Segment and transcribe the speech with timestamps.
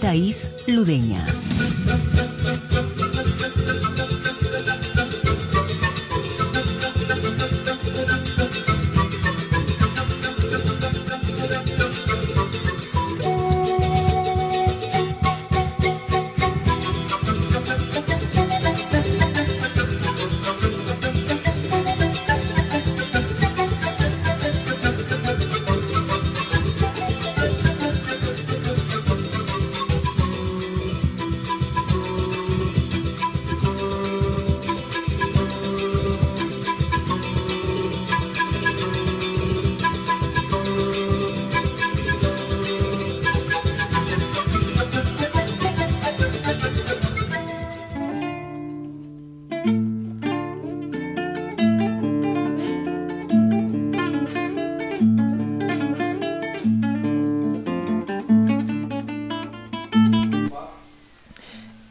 [0.00, 1.24] Thais Ludeña.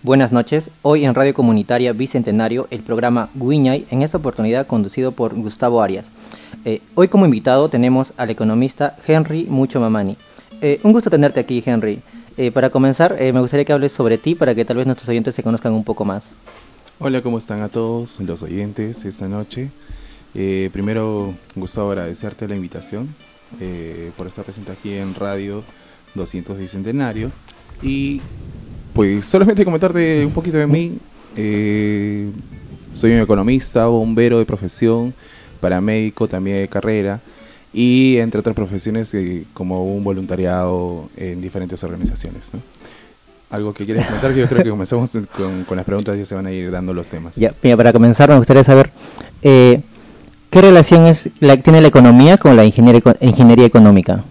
[0.06, 5.34] Buenas noches, hoy en Radio Comunitaria Bicentenario el programa Guiñay, en esta oportunidad conducido por
[5.34, 6.10] Gustavo Arias.
[6.64, 10.16] Eh, hoy como invitado tenemos al economista Henry Mucho Mamani.
[10.62, 12.02] Eh, un gusto tenerte aquí Henry.
[12.38, 15.34] Eh, para comenzar me gustaría que hables sobre ti para que tal vez nuestros oyentes
[15.34, 16.26] se conozcan un poco más.
[17.00, 19.72] Hola, ¿cómo están a todos los oyentes esta noche?
[20.34, 23.10] primero, Gustavo, agradecerte la invitación
[24.16, 25.64] por estar presente aquí en Radio
[26.14, 27.32] 200 Bicentenario
[27.82, 28.22] y
[28.96, 30.98] pues solamente comentarte un poquito de mí.
[31.36, 32.30] Eh,
[32.94, 35.14] soy un economista, bombero de profesión,
[35.60, 37.20] paramédico también de carrera
[37.74, 42.52] y entre otras profesiones eh, como un voluntariado en diferentes organizaciones.
[43.50, 46.48] Algo que quieres comentar, yo creo que comenzamos con, las preguntas y ya se van
[46.48, 47.36] a ir dando los temas.
[47.36, 48.92] Ya, para comenzar me gustaría saber
[49.42, 49.82] eh,
[50.50, 54.24] qué relación es la, tiene la economía con la ingeniería, ingeniería económica.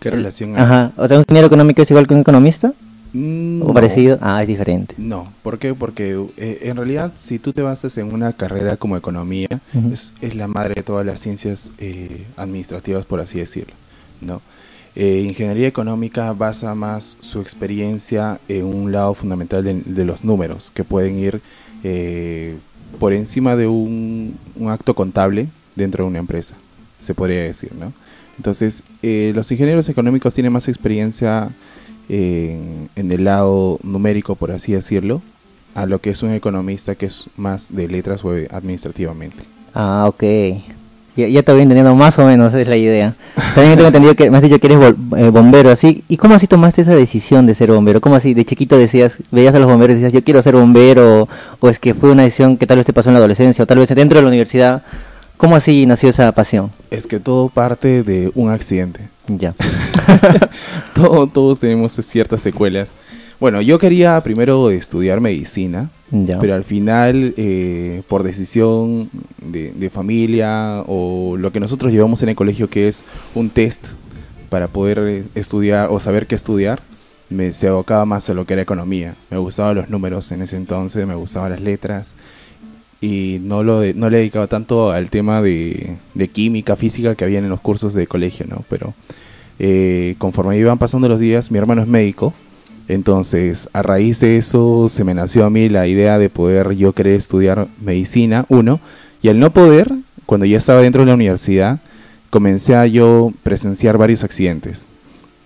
[0.00, 0.62] ¿Qué relación hay?
[0.62, 2.72] Ajá, o sea, un ingeniero económico es igual que un economista.
[3.12, 4.18] Mm, ¿O parecido?
[4.20, 4.94] Ah, es diferente.
[4.96, 5.74] No, ¿por qué?
[5.74, 9.48] Porque eh, en realidad si tú te basas en una carrera como economía,
[9.92, 13.74] es, la madre de todas las ciencias eh, administrativas, por así decirlo,
[14.20, 14.40] ¿no?
[14.96, 20.82] Eh, ingeniería económica basa más su experiencia en un lado fundamental de, los números, que
[20.82, 21.40] pueden ir
[22.98, 26.56] por encima de un, un, acto contable dentro de una empresa,
[27.00, 27.92] se podría decir, ¿no?
[28.36, 31.50] Entonces, los ingenieros económicos tienen más experiencia
[32.10, 35.22] en, el lado numérico, por así decirlo,
[35.74, 39.42] a lo que es un economista que es más de letras o administrativamente.
[39.74, 40.24] Ah, ok.
[41.16, 43.14] Ya, ya te voy entendiendo más o menos, esa es la idea.
[43.54, 46.04] También tengo entendido que me has dicho que eres eh, bombero, así.
[46.08, 48.00] ¿Y cómo así tomaste esa decisión de ser bombero?
[48.00, 51.28] ¿Cómo así de chiquito decías, veías a los bomberos y decías, yo quiero ser bombero?
[51.58, 53.66] O, es que fue una decisión que tal vez te pasó en la adolescencia o
[53.66, 54.82] tal vez dentro de la universidad?
[55.40, 56.70] ¿Cómo así nació esa pasión?
[56.90, 59.08] Es que todo parte de un accidente.
[59.26, 59.54] Ya.
[61.32, 62.92] todos tenemos ciertas secuelas.
[63.40, 65.88] Bueno, yo quería primero estudiar medicina,
[66.42, 69.08] pero al final, eh, por decisión
[69.40, 73.02] de, familia o lo que nosotros llevamos en el colegio, que es
[73.34, 73.92] un test
[74.50, 76.82] para poder estudiar o saber qué estudiar,
[77.30, 79.14] me se abocaba más a lo que era economía.
[79.30, 82.14] Me gustaban los números en ese entonces, me gustaban las letras
[83.00, 85.96] y no, lo no le dedicaba tanto al tema de,
[86.32, 88.62] química, física que había en los cursos de colegio, ¿no?
[88.68, 88.92] Pero
[89.58, 92.34] eh, conforme iban pasando los días, mi hermano es médico,
[92.88, 96.92] entonces a raíz de eso se me nació a mí la idea de poder yo
[96.92, 98.80] querer estudiar medicina, uno,
[99.22, 99.90] y al no poder,
[100.26, 101.80] cuando ya estaba dentro de la universidad,
[102.28, 104.89] comencé a yo presenciar varios accidentes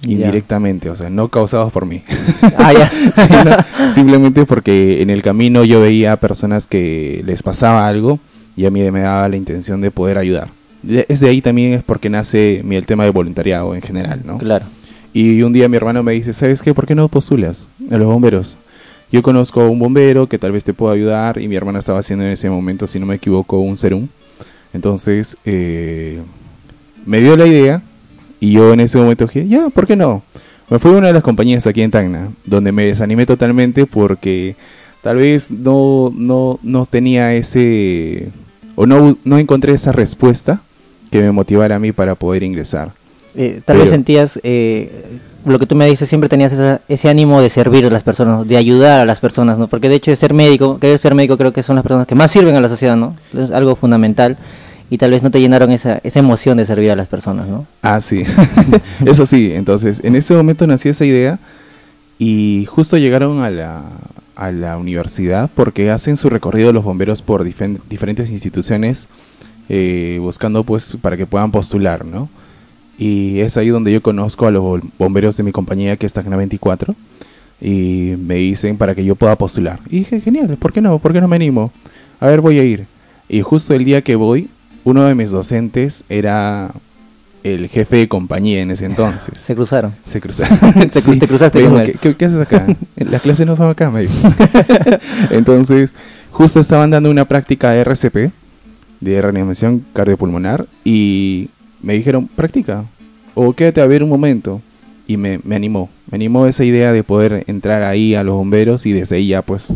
[0.07, 2.03] indirectamente, o sea, no causados por mí.
[2.59, 8.19] Ah, simplemente porque en el camino yo veía personas que les pasaba algo
[8.57, 10.49] y a mí me daba la intención de poder ayudar
[11.09, 14.39] es de ahí también es porque nace el tema de voluntariado en general, ¿no?
[14.39, 14.67] Claro.
[15.13, 16.75] Y un día mi hermano me dice, ¿sabes qué?
[16.75, 18.57] ¿Por qué no postulas a los bomberos?
[19.13, 22.01] Yo conozco a un bombero que tal vez te pueda ayudar y mi hermana estaba
[22.01, 24.09] haciendo en ese momento, si no me equivoco, un serum.
[24.73, 26.21] Entonces, eh,
[27.07, 27.83] me dio la idea
[28.41, 30.23] y yo en ese momento dije, ya, ¿por qué no?
[30.71, 34.57] Me fui a una de las compañías aquí en Tacna, donde me desanimé totalmente porque
[35.03, 38.29] tal vez no, no, no tenía ese,
[38.75, 40.63] o no, no encontré esa respuesta
[41.11, 42.93] que me motivara a mí para poder ingresar.
[43.37, 44.91] Eh, tal vez sentías eh,
[45.45, 46.53] lo que tú me dices, siempre tenías
[46.89, 49.67] ese ánimo de servir a las personas, de ayudar a las personas, ¿no?
[49.67, 52.15] Porque de hecho de ser médico, querer ser médico creo que son las personas que
[52.15, 53.15] más sirven a la sociedad, ¿no?
[53.37, 54.39] Es algo fundamental
[54.91, 57.67] y tal vez no te llenaron esa, esa emoción de servir a las personas, ¿no?
[57.83, 58.23] Ah, sí.
[59.05, 61.39] Eso sí, entonces en ese momento nació esa idea
[62.19, 63.83] y justo llegaron a la,
[64.37, 69.09] a la universidad porque hacen su recorrido los bomberos por diferentes instituciones
[69.69, 72.29] eh, buscando pues para que puedan postular, ¿no?
[72.99, 76.31] Y es ahí donde yo conozco a los bomberos de mi compañía que están en
[76.31, 76.95] la 24
[77.61, 79.81] y me dicen para que yo pueda postular.
[79.89, 80.99] Y dije, genial, ¿por qué no?
[80.99, 81.73] ¿Por qué no me animo?
[82.21, 82.87] A ver, voy a ir.
[83.29, 84.49] Y justo el día que voy,
[84.85, 86.71] uno de mis docentes era
[87.43, 89.39] el jefe de compañía en ese entonces.
[89.39, 89.95] Se cruzaron.
[90.07, 90.59] Se cruzaron.
[91.19, 91.99] Te cruzaste con él.
[92.01, 92.67] ¿qué, haces acá?
[92.97, 94.15] Las clases no son acá, me dijo.
[95.31, 95.95] entonces,
[96.31, 98.33] justo estaban dando una práctica de RCP,
[99.01, 101.51] de reanimación cardiopulmonar, y
[101.83, 102.85] me dijeron, practica,
[103.35, 104.63] o quédate a ver un momento.
[105.07, 108.87] Y me, me animó, me animó esa idea de poder entrar ahí a los bomberos
[108.87, 109.69] y desde ahí ya pues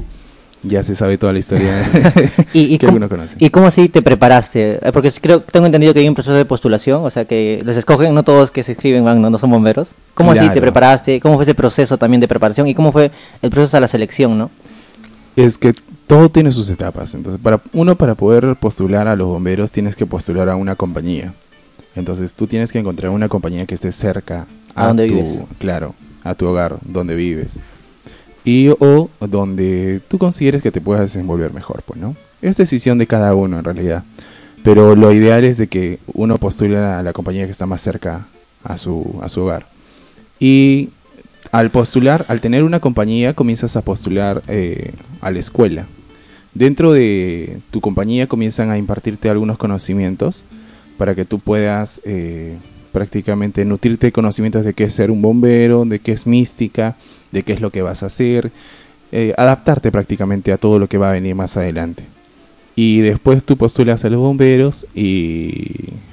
[0.62, 1.88] ya se sabe toda la historia
[2.52, 3.36] ¿Y, que conoce.
[3.38, 4.78] ¿Y cómo así te preparaste?
[4.82, 7.76] Eh, porque creo tengo entendido que hay un proceso de postulación, o sea que les
[7.76, 9.90] escogen, no todos que se escriben van, no, son bomberos.
[10.14, 11.20] ¿Cómo así te preparaste?
[11.20, 12.66] ¿Cómo fue ese proceso también de preparación?
[12.66, 13.10] ¿Y cómo fue
[13.42, 14.50] el proceso de la selección, no?
[15.36, 15.74] Es que
[16.08, 17.14] todo tiene sus etapas.
[17.14, 21.32] Entonces, para uno para poder postular a los bomberos tienes que postular a una compañía.
[21.94, 25.38] Entonces tú tienes que encontrar una compañía que esté cerca a, ¿A donde vives.
[25.58, 25.94] Claro,
[26.24, 27.62] a tu hogar, donde vives.
[28.48, 32.16] Y o donde tú consideres que te puedas desenvolver mejor, pues, ¿no?
[32.40, 34.04] Es decisión de cada uno en realidad.
[34.64, 38.26] Pero lo ideal es de que uno postule a la compañía que está más cerca
[38.64, 39.66] a su, a su hogar.
[40.40, 40.88] Y
[41.52, 45.84] al postular, al tener una compañía, comienzas a postular eh, a la escuela.
[46.54, 50.42] Dentro de tu compañía comienzan a impartirte algunos conocimientos
[50.96, 52.56] para que tú puedas eh,
[52.92, 56.96] prácticamente nutrirte de conocimientos de qué es ser un bombero, de qué es mística,
[57.32, 58.50] de qué es lo que vas a hacer,
[59.12, 62.04] eh, adaptarte prácticamente a todo lo que va a venir más adelante.
[62.76, 65.64] Y después tú postulas a los bomberos y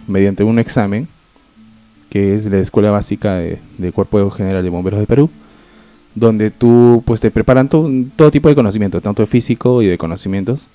[0.08, 1.08] mediante un examen,
[2.10, 5.30] que es la Escuela Básica de, del Cuerpo General de Bomberos de Perú,
[6.16, 10.70] donde tú pues te preparan todo tipo de conocimiento, tanto físico y de conocimientos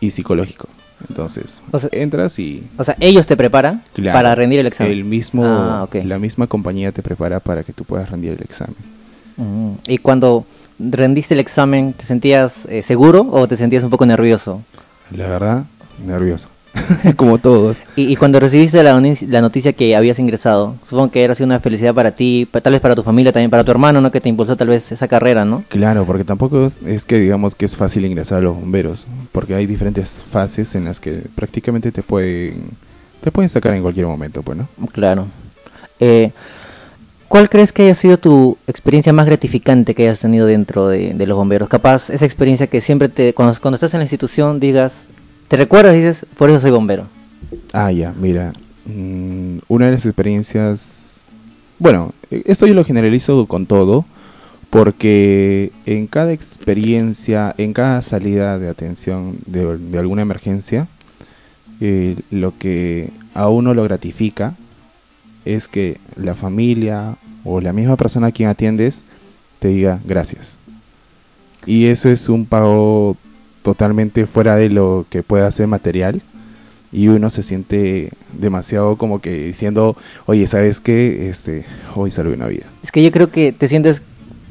[0.00, 0.68] y psicológico.
[1.08, 1.62] Entonces,
[1.92, 2.64] entras y...
[2.76, 3.82] O sea, ellos te preparan
[4.12, 4.92] para rendir el examen.
[4.92, 8.76] El mismo, ah, La misma compañía te prepara para que tú puedas rendir el examen.
[9.40, 9.72] Mm.
[9.88, 10.44] ¿Y cuando
[10.78, 14.62] rendiste el examen, te sentías eh, seguro o te sentías un poco nervioso?
[15.10, 15.64] La verdad,
[16.04, 16.48] nervioso.
[17.16, 17.82] como todos.
[17.96, 21.94] Y, cuando recibiste la, la, noticia que habías ingresado, supongo que era sido una felicidad
[21.94, 24.12] para ti, tal vez para tu familia, también para tu hermano, ¿no?
[24.12, 25.64] Que te impulsó tal vez esa carrera, ¿no?
[25.68, 29.66] Claro, porque tampoco es, que digamos que es fácil ingresar a los bomberos, porque hay
[29.66, 32.70] diferentes fases en las que prácticamente te pueden,
[33.20, 34.68] te pueden sacar en cualquier momento, pues, ¿no?
[34.92, 35.26] Claro.
[35.98, 36.30] Eh,
[37.30, 41.38] ¿Cuál crees que haya sido tu experiencia más gratificante que hayas tenido dentro de, los
[41.38, 41.68] bomberos?
[41.68, 45.06] Capaz esa experiencia que siempre te, cuando, estás en la institución digas,
[45.46, 47.04] te recuerdas y dices, por eso soy bombero.
[47.72, 48.52] Ah, ya, mira.
[48.84, 51.30] Mm, una de las experiencias...
[51.78, 54.04] Bueno, esto yo lo generalizo con todo,
[54.68, 60.88] porque en cada experiencia, en cada salida de atención de, alguna emergencia,
[61.80, 64.56] eh, lo que a uno lo gratifica
[65.44, 69.04] es que la familia o la misma persona a quien atiendes
[69.58, 70.56] te diga gracias.
[71.66, 73.16] Y eso es un pago
[73.62, 76.22] totalmente fuera de lo que pueda ser material
[76.92, 81.28] y uno se siente demasiado como que diciendo, oye, ¿sabes qué?
[81.28, 82.64] Este, hoy salvé una vida.
[82.82, 84.02] Es que yo creo que te sientes,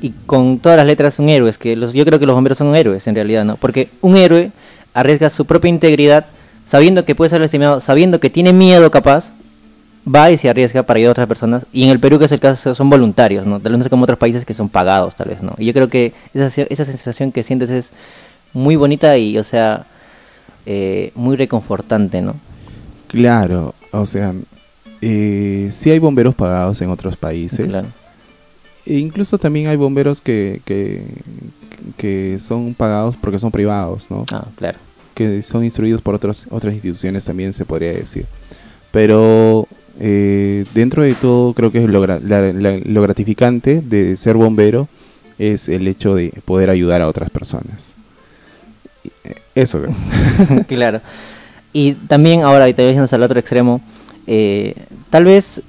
[0.01, 1.49] y con todas las letras, un héroe.
[1.49, 3.57] Es que los, yo creo que los bomberos son héroes en realidad, ¿no?
[3.57, 4.51] Porque un héroe
[4.93, 6.27] arriesga su propia integridad
[6.65, 9.31] sabiendo que puede ser lastimado, sabiendo que tiene miedo capaz,
[10.13, 11.65] va y se arriesga para ayudar a otras personas.
[11.71, 13.59] Y en el Perú, que es el caso, son voluntarios, ¿no?
[13.59, 15.53] Tal vez no como otros países que son pagados, tal vez, ¿no?
[15.57, 17.91] Y yo creo que esa, esa sensación que sientes es
[18.53, 19.85] muy bonita y, o sea,
[20.65, 22.35] eh, muy reconfortante, ¿no?
[23.07, 24.33] Claro, o sea,
[25.01, 27.67] eh, sí hay bomberos pagados en otros países.
[27.67, 27.87] Claro.
[28.85, 31.03] E incluso también hay bomberos que, que,
[31.97, 34.25] que son pagados porque son privados, ¿no?
[34.31, 34.77] Ah, claro.
[35.13, 38.25] Que son instruidos por otros, otras instituciones también se podría decir.
[38.91, 39.67] Pero
[39.99, 44.87] eh, dentro de todo creo que lo, lo gratificante de ser bombero
[45.37, 47.93] es el hecho de poder ayudar a otras personas.
[49.55, 49.81] Eso.
[50.67, 51.01] claro.
[51.73, 53.81] Y también ahora, y te voy al otro extremo,
[54.25, 54.73] eh,
[55.09, 55.61] tal vez,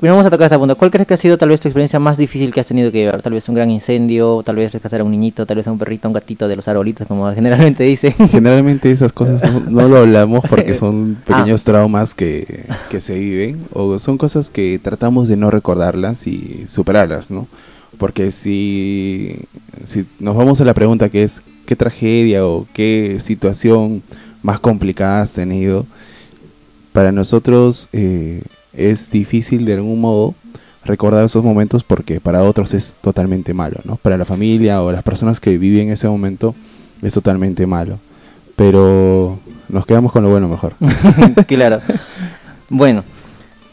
[0.00, 0.74] ¿cuál, vamos a tocar esta punta.
[0.74, 2.98] ¿Cuál crees que ha sido tal vez tu experiencia más difícil que has tenido que
[2.98, 3.20] llevar?
[3.22, 5.78] Tal vez un gran incendio, tal vez rescatar a un niñito, tal vez a un
[5.78, 8.12] perrito, un gatito de los arbolitos, como generalmente dicen.
[8.28, 11.24] Generalmente esas cosas no, lo hablamos porque son ah.
[11.26, 16.64] pequeños traumas que, que se viven o son cosas que tratamos de no recordarlas y
[16.66, 17.46] superarlas, ¿no?
[17.98, 19.36] Porque si,
[19.84, 24.02] si nos vamos a la pregunta que es qué tragedia o qué situación
[24.42, 25.86] más complicada has tenido,
[26.92, 30.34] para nosotros eh, es difícil de algún modo
[30.84, 33.96] recordar esos momentos porque para otros es totalmente malo, ¿no?
[33.96, 36.54] Para la familia o las personas que viven ese momento
[37.02, 37.98] es totalmente malo.
[38.56, 40.74] Pero nos quedamos con lo bueno mejor.
[41.46, 41.80] claro.
[42.68, 43.04] Bueno,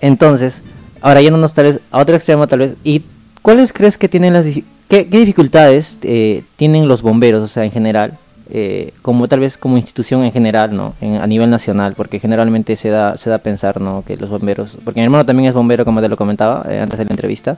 [0.02, 0.62] entonces,
[1.02, 3.04] ahora yéndonos tal vez a otro extremo tal vez, ¿y
[3.42, 4.46] cuáles crees que tienen las
[4.88, 8.18] qué, dificultades eh, tienen los bomberos, o sea, en general,
[8.50, 10.94] eh, como tal vez como institución en general, ¿no?
[11.02, 14.04] a nivel nacional, porque generalmente se da, se da a pensar, ¿no?
[14.06, 16.98] Que los bomberos, porque mi hermano también es bombero, como te lo comentaba eh, antes
[16.98, 17.58] de la entrevista,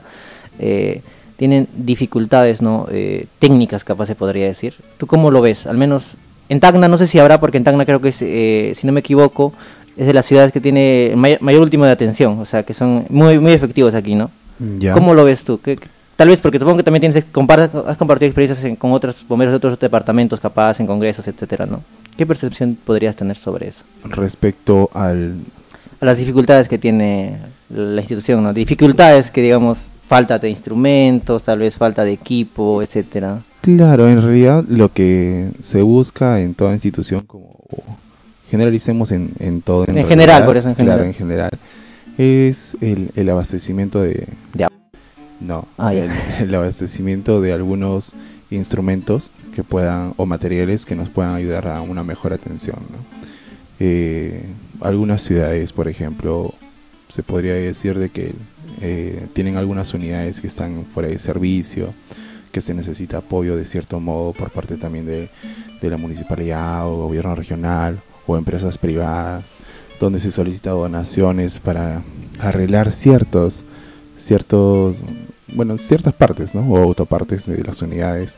[0.58, 1.02] eh,
[1.36, 2.86] tienen dificultades, ¿no?
[3.38, 4.74] técnicas, capaz se podría decir.
[4.98, 5.66] ¿Tú cómo lo ves?
[5.66, 6.18] Al menos
[6.50, 8.16] en Tacna, no sé si habrá, porque en Tacna creo que, es,
[8.78, 9.54] si no me equivoco,
[9.96, 13.38] es de las ciudades que tiene mayor, último de atención, o sea, que son muy,
[13.38, 14.30] muy efectivos aquí, ¿no?
[14.92, 15.58] ¿Cómo lo ves tú?
[15.62, 15.78] ¿Qué,
[16.20, 19.80] Tal vez porque supongo que también tienes has compartido experiencias con otros bomberos de otros
[19.80, 21.82] departamentos, capaz, en congresos, etcétera, ¿no?
[22.14, 23.84] ¿Qué percepción podrías tener sobre eso?
[24.04, 25.36] Respecto al...
[25.98, 27.38] A las dificultades que tiene
[27.70, 28.52] la institución, ¿no?
[28.52, 29.78] Dificultades que, digamos,
[30.10, 33.38] falta de instrumentos, tal vez falta de equipo, etcétera.
[33.62, 37.64] Claro, en realidad lo que se busca en toda institución, como
[38.50, 39.86] generalicemos en, en todo.
[39.88, 40.98] En, general, por eso en general.
[40.98, 41.50] Claro, en general.
[42.18, 44.69] Es el, el abastecimiento de, de
[45.40, 48.14] no, ah, el, abastecimiento de algunos
[48.50, 52.78] instrumentos que puedan o materiales que nos puedan ayudar a una mejor atención.
[53.78, 54.44] Eh,
[54.80, 56.54] algunas ciudades, por ejemplo,
[57.08, 58.34] se podría decir de que
[58.82, 61.94] eh, tienen algunas unidades que están fuera de servicio,
[62.52, 65.30] que se necesita apoyo de cierto modo por parte también de,
[65.80, 69.44] de la municipalidad o gobierno regional o empresas privadas,
[69.98, 72.02] donde se solicita donaciones para
[72.40, 73.64] arreglar ciertos
[74.20, 74.98] ciertos
[75.54, 76.62] bueno, ciertas partes, ¿no?
[76.62, 78.36] O autopartes de las unidades.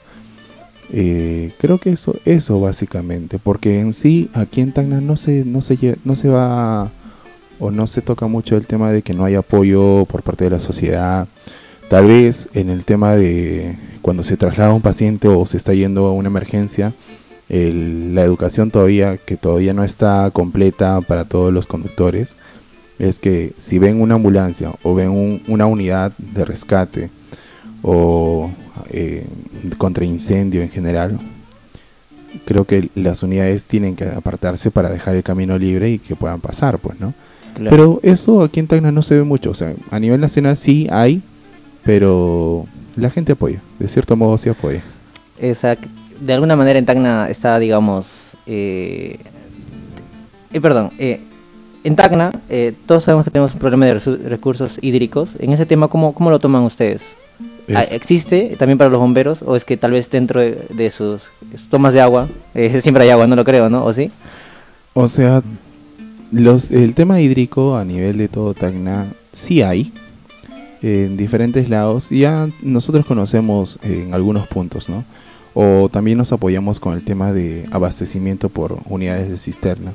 [0.93, 5.63] Eh, creo que eso, eso básicamente, porque en sí aquí en Tacna no se, no
[5.63, 6.91] se, no se va
[7.59, 10.51] o no se toca mucho el tema de que no hay apoyo por parte de
[10.51, 11.29] la sociedad.
[11.89, 16.07] Tal vez en el tema de cuando se traslada un paciente o se está yendo
[16.07, 16.93] a una emergencia,
[17.49, 22.37] la educación todavía, que todavía no está completa para todos los conductores,
[23.03, 27.11] es que si ven una ambulancia o ven una unidad de rescate
[27.83, 28.49] o
[28.91, 29.27] eh,
[29.77, 31.19] contra incendio en general,
[32.45, 36.39] creo que las unidades tienen que apartarse para dejar el camino libre y que puedan
[36.39, 37.13] pasar, pues, ¿no?
[37.57, 40.87] Pero eso aquí en Tacna no se ve mucho, o sea, a nivel nacional sí
[40.89, 41.23] hay,
[41.83, 44.83] pero la gente apoya, de cierto modo sí apoya.
[45.41, 45.89] Exacto.
[46.21, 49.19] De alguna manera en Tacna está, digamos, eh,
[50.53, 51.21] eh perdón, eh,
[51.85, 53.99] en Tacna, eh, todos sabemos que tenemos un problema de
[54.29, 55.31] recursos hídricos.
[55.39, 57.03] En ese tema, ¿cómo, cómo lo toman ustedes?
[57.75, 59.43] Ah, ¿Existe también para los bomberos?
[59.43, 61.31] ¿O es que tal vez dentro de, sus
[61.71, 63.85] tomas de agua, eh, siempre hay agua, no lo creo, ¿no?
[63.85, 64.11] ¿O sí?
[64.95, 65.43] O sea,
[66.31, 69.93] los, el tema hídrico a nivel de todo Tacna sí hay
[70.83, 72.11] en diferentes lados.
[72.11, 75.05] Ya nosotros conocemos en algunos puntos, ¿no?
[75.55, 79.93] O también nos apoyamos con el tema de abastecimiento por unidades de cisterna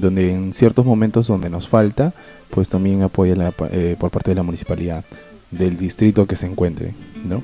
[0.00, 2.12] donde en ciertos momentos donde nos falta,
[2.50, 5.04] pues también apoya eh, por parte de la municipalidad
[5.50, 7.42] del distrito que se encuentre, ¿no?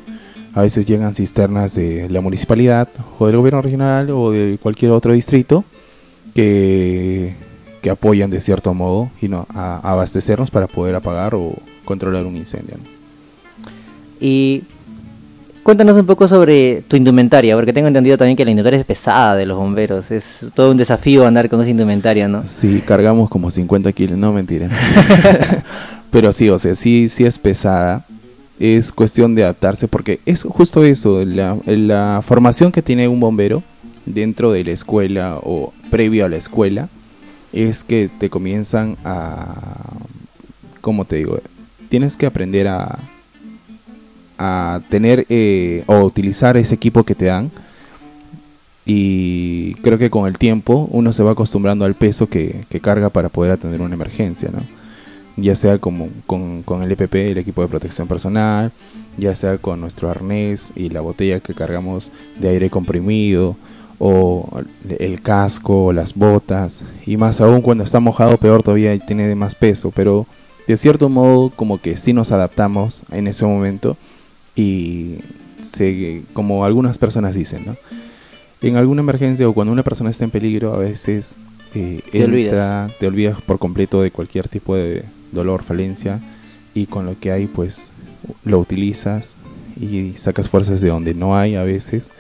[0.55, 5.13] A veces llegan cisternas de la municipalidad o del gobierno regional o de cualquier otro
[5.13, 5.65] distrito
[6.35, 7.35] que,
[7.81, 11.55] que apoyan de cierto modo y no a, abastecernos para poder apagar o
[11.85, 12.77] controlar un incendio.
[14.21, 14.65] Y
[15.62, 19.37] Cuéntanos un poco sobre tu indumentaria, porque tengo entendido también que la indumentaria es pesada
[19.37, 20.11] de los bomberos.
[20.11, 22.42] Es todo un desafío andar con esa indumentaria, ¿no?
[22.49, 24.69] Sí, cargamos como 50 kilos, no mentira.
[26.11, 28.04] Pero sí, o sea, sí, sí es pesada.
[28.59, 33.62] Es cuestión de adaptarse, porque es justo eso, la, la formación que tiene un bombero
[34.04, 36.88] dentro de la escuela o previo a la escuela,
[37.52, 39.54] es que te comienzan a,
[40.81, 41.38] ¿cómo te digo?
[41.88, 42.99] Tienes que aprender a
[44.45, 47.53] a tener eh, o utilizar ese equipo que te dan.
[48.85, 53.29] Y creo que con el tiempo uno se va acostumbrando al peso que, carga para
[53.29, 54.59] poder atender una emergencia, ¿no?
[55.37, 58.73] Ya sea como con, el EPP, el equipo de protección personal,
[59.17, 63.57] ya sea con nuestro arnés y la botella que cargamos de aire comprimido,
[64.01, 64.49] o
[64.99, 69.93] el casco, las botas, y más aún cuando está mojado, peor todavía tiene más peso,
[69.95, 70.27] pero
[70.67, 73.97] de cierto modo como que sí nos adaptamos en ese momento
[74.55, 75.17] y
[75.61, 77.77] se, como algunas personas dicen, ¿no?
[78.61, 81.39] En alguna emergencia o cuando una persona está en peligro, a veces
[81.75, 82.93] eh, te, olvidas.
[82.99, 86.21] te olvidas por completo de cualquier tipo de dolor, falencia,
[86.75, 87.91] y con lo que hay, pues
[88.45, 89.35] lo utilizas
[89.81, 92.11] y sacas fuerzas de donde no hay a veces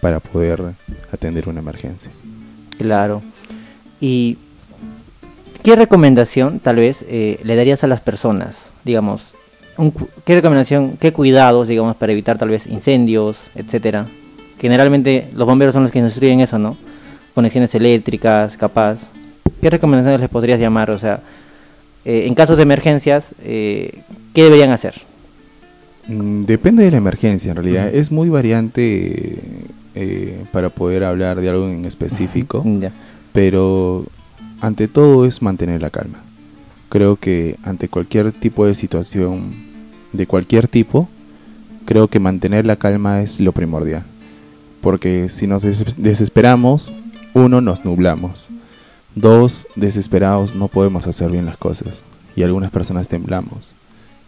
[0.00, 0.74] para poder
[1.12, 2.10] atender una emergencia.
[2.78, 3.22] Claro.
[4.00, 4.38] ¿Y
[5.62, 8.70] qué recomendación tal vez eh, le darías a las personas?
[8.84, 9.32] Digamos,
[10.24, 14.06] ¿qué recomendación, qué cuidados, digamos, para evitar tal vez incendios, etcétera?
[14.60, 16.76] Generalmente los bomberos son los que instruyen eso, ¿no?
[17.34, 19.10] Conexiones eléctricas, capaz.
[19.60, 20.90] ¿Qué recomendaciones les podrías llamar?
[20.90, 21.20] O sea,
[22.04, 24.02] eh, en casos de emergencias, eh,
[24.34, 24.94] ¿qué deberían hacer?
[26.08, 27.92] Mm, depende de la emergencia, en realidad.
[27.92, 29.38] Es muy variante
[29.94, 32.64] eh, para poder hablar de algo en específico.
[33.32, 34.04] Pero
[34.60, 36.18] ante todo es mantener la calma.
[36.88, 39.71] Creo que ante cualquier tipo de situación,
[40.12, 41.08] de cualquier tipo,
[41.84, 44.04] creo que mantener la calma es lo primordial.
[44.80, 46.92] Porque si nos desesperamos,
[47.34, 48.48] uno, nos nublamos.
[49.14, 52.02] Dos, desesperados no podemos hacer bien las cosas.
[52.34, 53.74] Y algunas personas temblamos.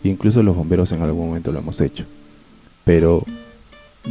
[0.02, 2.04] Incluso los bomberos en algún momento lo hemos hecho.
[2.84, 3.24] Pero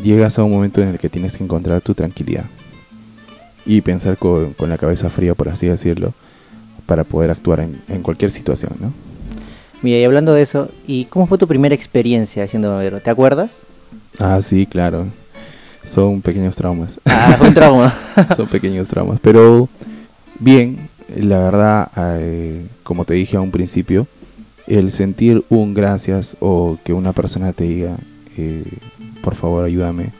[0.01, 2.45] llegas a un momento en el que tienes que encontrar tu tranquilidad.
[3.65, 6.13] Y pensar con, la cabeza fría, por así decirlo,
[6.85, 8.91] para poder actuar en, cualquier situación, ¿no?
[9.83, 13.01] Mira, y hablando de eso, ¿y cómo fue tu primera experiencia siendo bombero?
[13.01, 13.51] ¿Te acuerdas?
[14.17, 15.05] Ah, sí, claro.
[15.83, 16.99] Son pequeños traumas.
[17.05, 17.93] Ah, fue un trauma.
[18.35, 19.19] Son pequeños traumas.
[19.19, 19.67] Pero
[20.39, 24.07] bien, la verdad, eh, como te dije a un principio,
[24.67, 27.97] el sentir un gracias o que una persona te diga,
[28.37, 28.63] eh,
[29.21, 30.11] por favor ayúdame,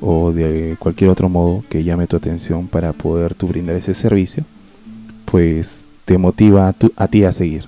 [0.00, 4.44] o de cualquier otro modo que llame tu atención para poder tú brindar ese servicio,
[5.26, 7.66] pues te motiva a, ti a seguir.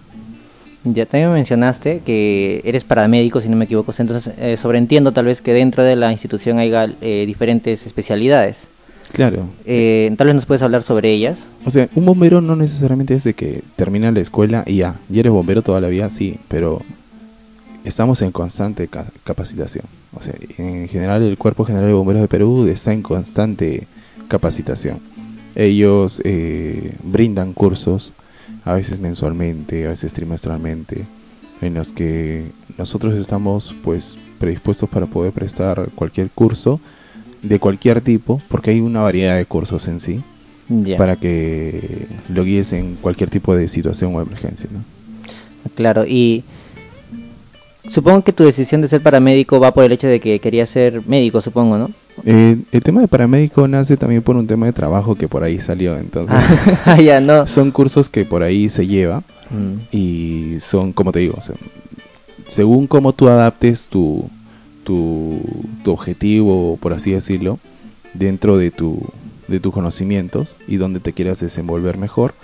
[0.94, 5.42] Ya también mencionaste que eres paramédico, si no me equivoco, entonces eh, sobreentiendo tal vez
[5.42, 8.68] que dentro de la institución haya eh, diferentes especialidades.
[9.12, 9.44] Claro.
[9.64, 11.48] Eh, tal vez nos puedes hablar sobre ellas.
[11.64, 15.18] O sea, un bombero no necesariamente es de que termina la escuela y ya, y
[15.18, 16.82] eres bombero toda la vida, sí, pero
[17.84, 18.88] estamos en constante
[19.24, 19.84] capacitación.
[20.14, 23.86] O sea, en general el Cuerpo General de Bomberos de Perú está en constante
[24.28, 25.00] capacitación.
[25.54, 28.12] Ellos eh, brindan cursos,
[28.68, 31.06] a veces mensualmente, a veces trimestralmente,
[31.62, 32.44] en los que
[32.76, 36.78] nosotros estamos pues predispuestos para poder prestar cualquier curso
[37.42, 40.20] de cualquier tipo, porque hay una variedad de cursos en sí,
[40.98, 44.68] para que lo guíes en cualquier tipo de situación o emergencia.
[44.70, 44.84] ¿no?
[45.74, 46.44] Claro, y
[47.90, 51.00] supongo que tu decisión de ser paramédico va por el hecho de que querías ser
[51.06, 51.90] médico, supongo, ¿no?
[52.24, 55.60] Eh, el tema de paramédico nace también por un tema de trabajo que por ahí
[55.60, 56.36] salió, entonces
[56.84, 57.46] ah, ya, no.
[57.46, 59.96] son cursos que por ahí se lleva mm.
[59.96, 61.38] y son, como te digo,
[62.46, 64.28] según cómo tú adaptes tu,
[64.84, 65.40] tu,
[65.84, 67.58] tu objetivo, por así decirlo,
[68.14, 69.00] dentro de, tu,
[69.46, 72.34] de tus conocimientos y donde te quieras desenvolver mejor,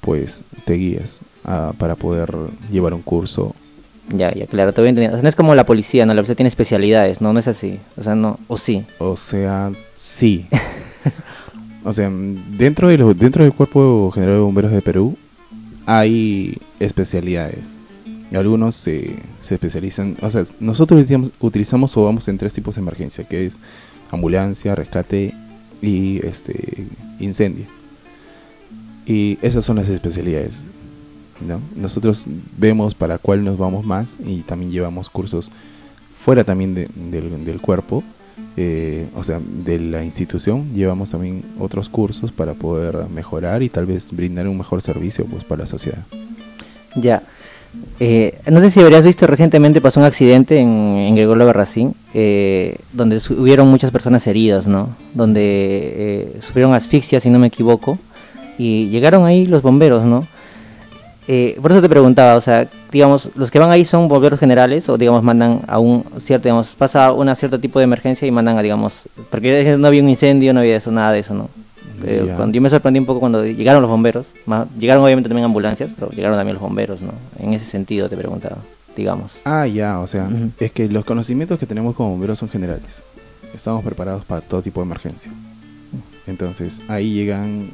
[0.00, 2.34] pues te guías ah, para poder
[2.70, 3.54] llevar un curso
[4.08, 5.20] ya, ya, claro, te voy entendiendo.
[5.20, 6.14] no es como la policía, ¿no?
[6.14, 7.32] La policía tiene especialidades, ¿no?
[7.32, 7.78] No es así.
[7.96, 8.84] O sea, no, o sí.
[8.98, 10.46] O sea, sí.
[11.84, 15.16] o sea, dentro, de dentro del Cuerpo General de Bomberos de Perú
[15.86, 17.78] hay especialidades.
[18.30, 21.04] Y algunos se, se especializan, o sea, nosotros
[21.38, 23.58] utilizamos, o vamos en tres tipos de emergencia, que es
[24.10, 25.32] ambulancia, rescate
[25.80, 26.86] y este
[27.20, 27.66] incendio.
[29.06, 30.60] Y esas son las especialidades.
[31.40, 31.60] ¿No?
[31.74, 35.50] Nosotros vemos para cuál nos vamos más y también llevamos cursos
[36.26, 38.02] fuera también del, cuerpo,
[38.56, 43.86] eh, o sea, de la institución, llevamos también otros cursos para poder mejorar y tal
[43.86, 46.00] vez brindar un mejor servicio pues para la sociedad.
[46.96, 47.22] Ya.
[48.00, 53.20] Eh, no sé si habrías visto recientemente pasó un accidente en, Gregorio Barracín, eh, donde
[53.38, 54.96] hubieron muchas personas heridas, ¿no?
[55.14, 58.00] Donde sufrieron asfixia, si no me equivoco,
[58.58, 60.26] y llegaron ahí los bomberos, ¿no?
[61.28, 64.88] Eh, por eso te preguntaba, o sea, digamos, los que van ahí son bomberos generales
[64.88, 68.58] o, digamos, mandan a un cierto, digamos, pasa un cierto tipo de emergencia y mandan
[68.58, 71.48] a, digamos, porque no había un incendio, no había eso, nada de eso, ¿no?
[72.04, 74.26] Eh, cuando yo me sorprendí un poco cuando llegaron los bomberos,
[74.78, 77.12] llegaron obviamente también ambulancias, pero llegaron también los bomberos, ¿no?
[77.38, 78.58] En ese sentido te preguntaba,
[78.94, 79.38] digamos.
[79.44, 80.28] Ah, ya, o sea,
[80.60, 83.02] es que los conocimientos que tenemos como bomberos son generales.
[83.54, 85.32] Estamos preparados para todo tipo de emergencia.
[86.26, 87.70] Entonces, ahí llegan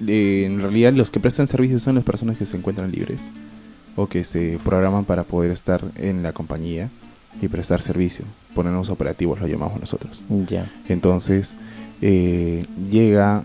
[0.00, 3.28] en realidad los que prestan servicio son las personas que se encuentran libres
[3.96, 6.88] o que se programan para poder estar en la compañía
[7.42, 8.24] y prestar servicio.
[8.54, 10.22] Ponernos operativos lo llamamos nosotros.
[10.46, 10.70] Ya.
[10.88, 11.56] Entonces
[12.00, 13.42] eh, llega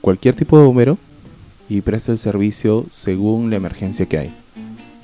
[0.00, 0.98] cualquier tipo de bombero
[1.68, 4.34] y presta el servicio según la emergencia que hay.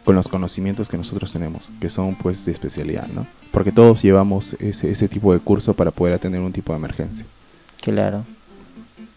[0.04, 3.26] con los conocimientos que nosotros tenemos, que son pues de especialidad, ¿no?
[3.50, 7.26] Porque todos llevamos ese, ese tipo de curso para poder atender un tipo de emergencia.
[7.82, 8.24] Claro,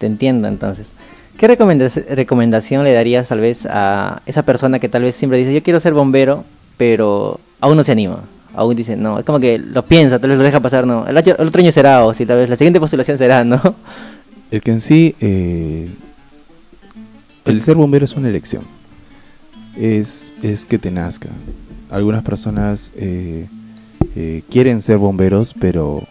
[0.01, 0.89] te entiendo entonces.
[1.37, 5.63] ¿Qué recomendación le darías tal vez a esa persona que tal vez siempre dice, yo
[5.63, 6.43] quiero ser bombero,
[6.75, 8.19] pero aún no se anima?
[8.53, 11.17] Aún dice, no, es como que lo piensa, tal vez lo deja pasar, no, el,
[11.17, 13.61] otro año será, o si tal vez la siguiente postulación será, ¿no?
[14.51, 15.87] El que en sí, eh,
[17.45, 18.63] el ser bombero es una elección
[19.75, 21.29] es, es que te nazca.
[21.89, 23.47] Algunas personas eh,
[24.15, 26.03] eh, quieren ser bomberos, pero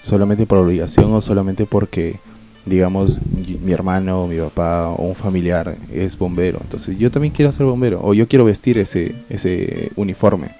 [0.00, 2.18] solamente por obligación o solamente porque,
[2.66, 3.18] digamos,
[3.62, 6.58] mi hermano, mi papá o un familiar es bombero.
[6.62, 10.50] Entonces yo también quiero ser bombero o yo quiero vestir ese, ese uniforme.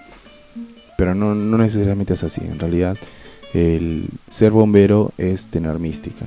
[0.97, 2.41] Pero no, no necesariamente es así.
[2.43, 2.97] En realidad,
[3.53, 6.27] el ser bombero es tener mística.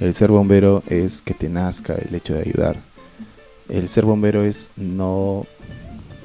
[0.00, 2.76] El ser bombero es que te nazca el hecho de ayudar
[3.72, 5.46] el ser bombero es no,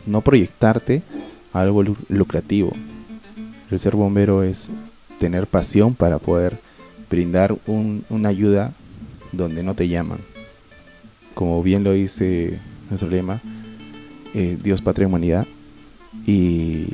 [0.05, 1.01] no proyectarte
[1.53, 2.73] a algo lucrativo.
[3.71, 4.69] El ser bombero es
[5.19, 6.59] tener pasión para poder
[7.09, 8.73] brindar una ayuda
[9.31, 10.19] donde no te llaman.
[11.33, 13.41] Como bien lo dice nuestro lema,
[14.33, 15.45] eh, Dios, patria, humanidad.
[16.25, 16.87] Y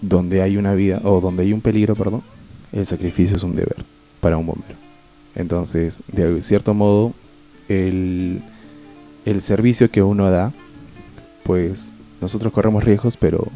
[0.00, 2.22] donde hay una vida, o donde hay un peligro, perdón,
[2.72, 3.84] el sacrificio es un deber
[4.20, 4.76] para un bombero.
[5.34, 7.12] Entonces, de cierto modo,
[7.68, 8.42] el
[9.24, 10.52] el servicio que uno da,
[11.44, 13.46] pues nosotros corremos riesgos, pero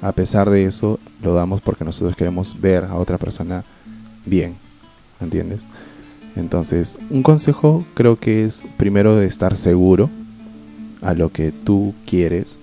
[0.00, 3.64] a pesar de eso lo damos porque nosotros queremos ver a otra persona
[4.24, 4.56] bien,
[5.20, 5.66] ¿entiendes?
[6.36, 10.10] Entonces, un consejo creo que es primero de estar seguro
[11.02, 12.58] a lo que tú quieres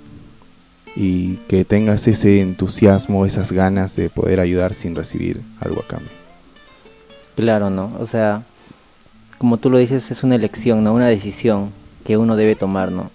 [0.96, 6.10] y que tengas ese entusiasmo, esas ganas de poder ayudar sin recibir algo a cambio.
[7.36, 7.92] Claro, ¿no?
[8.00, 8.44] O sea,
[9.40, 10.94] como tú lo dices, es una elección, ¿no?
[10.94, 11.72] Una decisión
[12.06, 13.12] que uno debe tomar, ¿no?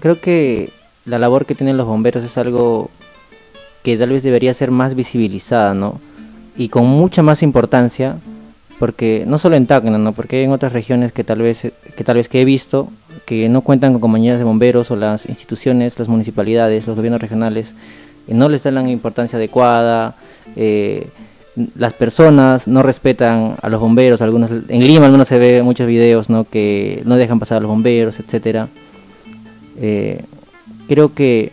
[0.00, 0.70] creo que
[1.04, 2.88] la labor que tienen los bomberos es algo
[3.82, 6.00] que tal vez debería ser más visibilizada, ¿no?
[6.56, 8.16] Y con mucha más importancia,
[8.78, 10.12] porque no solo en Tacna, ¿no?
[10.12, 12.88] Porque hay en otras regiones que tal vez que tal vez que he visto
[13.24, 17.74] que no cuentan con compañías de bomberos o las instituciones, las municipalidades, los gobiernos regionales
[18.28, 20.14] no les dan la importancia adecuada.
[20.56, 21.08] Eh,
[21.74, 25.86] las personas no respetan a los bomberos, algunos en Lima al menos se ve muchos
[25.86, 26.44] videos ¿no?
[26.44, 28.68] que no dejan pasar a los bomberos, etcétera.
[29.78, 30.22] Eh,
[30.86, 31.52] creo que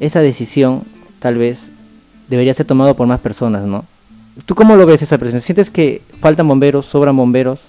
[0.00, 0.82] esa decisión
[1.18, 1.70] tal vez
[2.28, 3.84] debería ser tomada por más personas, ¿no?
[4.46, 5.42] ¿Tú cómo lo ves esa presión?
[5.42, 7.64] ¿Sientes que faltan bomberos, sobran bomberos?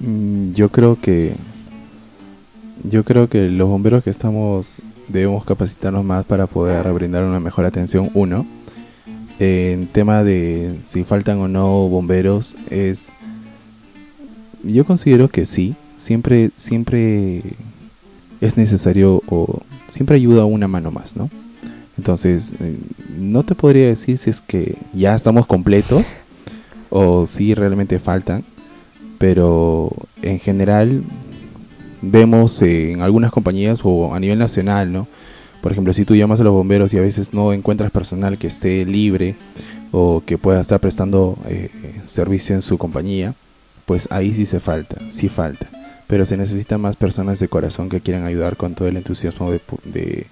[0.00, 1.34] Mm, yo creo que
[2.82, 7.66] yo creo que los bomberos que estamos debemos capacitarnos más para poder brindar una mejor
[7.66, 8.46] atención uno
[9.38, 13.12] en tema de si faltan o no bomberos es
[14.62, 17.42] yo considero que sí siempre siempre
[18.40, 21.28] es necesario o siempre ayuda una mano más no
[22.00, 22.76] entonces eh,
[23.18, 26.04] no te podría decir si es que ya estamos completos
[26.90, 28.42] o si realmente faltan
[29.18, 31.02] pero en general
[32.02, 35.06] vemos en algunas compañías o a nivel nacional no
[35.60, 38.46] por ejemplo, si tú llamas a los bomberos y a veces no encuentras personal que
[38.46, 39.34] esté libre
[39.92, 41.70] o que pueda estar prestando eh,
[42.06, 43.34] servicio en su compañía,
[43.84, 45.68] pues ahí sí se falta, sí falta.
[46.06, 50.26] Pero se necesitan más personas de corazón que quieran ayudar con todo el entusiasmo de,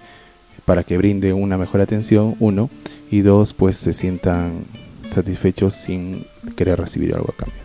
[0.69, 2.69] para que brinde una mejor atención, uno,
[3.09, 4.65] y dos, pues se sientan
[5.07, 7.59] satisfechos sin querer recibir algo a cambio.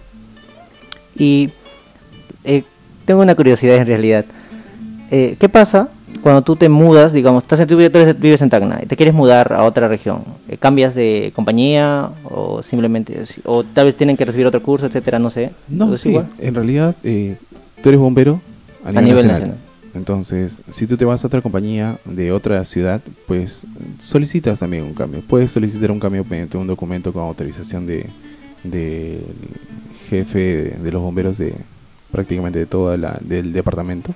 [1.14, 1.50] Y
[2.44, 2.62] eh,
[3.04, 4.24] tengo una curiosidad en realidad.
[5.10, 5.90] Eh, ¿Qué pasa
[6.22, 9.52] cuando tú te mudas, digamos, estás en, tú vives en Tacna y te quieres mudar
[9.52, 14.46] a otra región, eh, ¿cambias de compañía o simplemente, o tal vez tienen que recibir
[14.46, 15.50] otro curso, etcétera, no sé?
[15.68, 17.36] No, sí, en realidad eh,
[17.82, 18.40] tú eres bombero
[18.82, 19.56] a nivel, nacional.
[19.94, 23.66] Entonces, si tú te vas a otra compañía de otra ciudad, pues
[24.00, 25.22] solicitas también un cambio.
[25.26, 28.06] Puedes solicitar un cambio mediante un documento con autorización de
[28.64, 29.20] del
[30.08, 31.54] jefe de, de, los bomberos de
[32.10, 34.14] prácticamente de toda la del departamento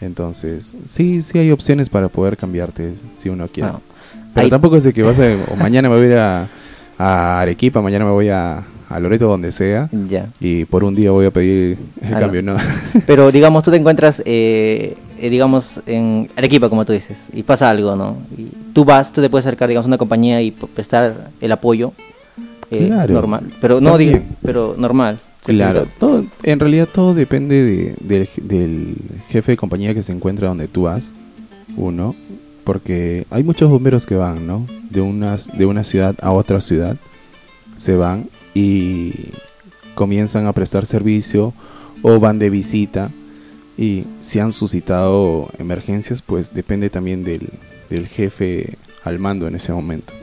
[0.00, 3.70] entonces, sí, sí hay opciones para poder cambiarte si uno quiere.
[4.34, 7.80] Pero tampoco es de que vas a, o mañana me voy a ir a, Arequipa,
[7.80, 9.88] mañana me voy a, a Loreto, donde sea.
[10.08, 10.28] Ya.
[10.40, 12.56] Y por un día voy a pedir el cambio, ¿no?
[13.06, 17.70] Pero digamos, tú te encuentras, eh, eh, digamos, en Arequipa, como tú dices, y pasa
[17.70, 18.16] algo, ¿no?
[18.36, 21.92] Y tú vas, tú te puedes acercar, digamos, a una compañía y prestar el apoyo
[22.70, 23.44] eh, normal.
[23.60, 25.18] Pero no digo, pero normal.
[25.44, 28.96] Claro, todo, en realidad todo depende del
[29.28, 31.14] jefe de compañía que se encuentra donde tú vas,
[31.76, 32.16] uno,
[32.64, 34.66] porque hay muchos bomberos que van, ¿no?
[34.90, 36.96] De, unas, de una ciudad a otra ciudad,
[37.76, 39.12] se van y
[39.94, 41.52] comienzan a prestar servicio
[42.00, 43.10] o van de visita,
[43.78, 47.50] Y si han suscitado emergencias, pues depende también del,
[47.90, 50.14] del jefe al mando en ese momento,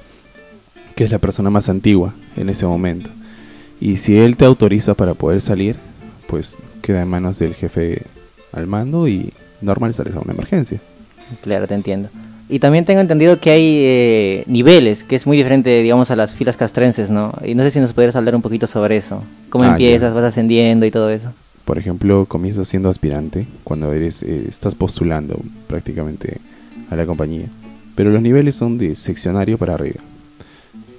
[0.95, 3.11] que es la persona más antigua en ese momento.
[3.79, 5.75] Y si él te autoriza para poder salir,
[6.25, 8.01] pues queda en manos del jefe
[8.51, 10.81] al mando y normal sales a una emergencia.
[11.43, 12.09] Claro, te entiendo.
[12.53, 16.33] Y también tengo entendido que hay eh, niveles, que es muy diferente, digamos, a las
[16.33, 17.33] filas castrenses, ¿no?
[17.43, 19.23] Y no sé si nos pudieras hablar un poquito sobre eso.
[19.49, 21.33] ¿Cómo ah, empiezas, vas ascendiendo y todo eso?
[21.65, 26.37] Por ejemplo, comienzas siendo aspirante cuando eres eh, estás postulando prácticamente
[26.91, 27.47] a la compañía.
[27.95, 30.01] Pero los niveles son de seccionario para arriba.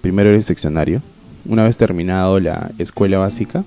[0.01, 1.03] Primero eres seccionario.
[1.45, 3.63] Una vez terminado la escuela básica,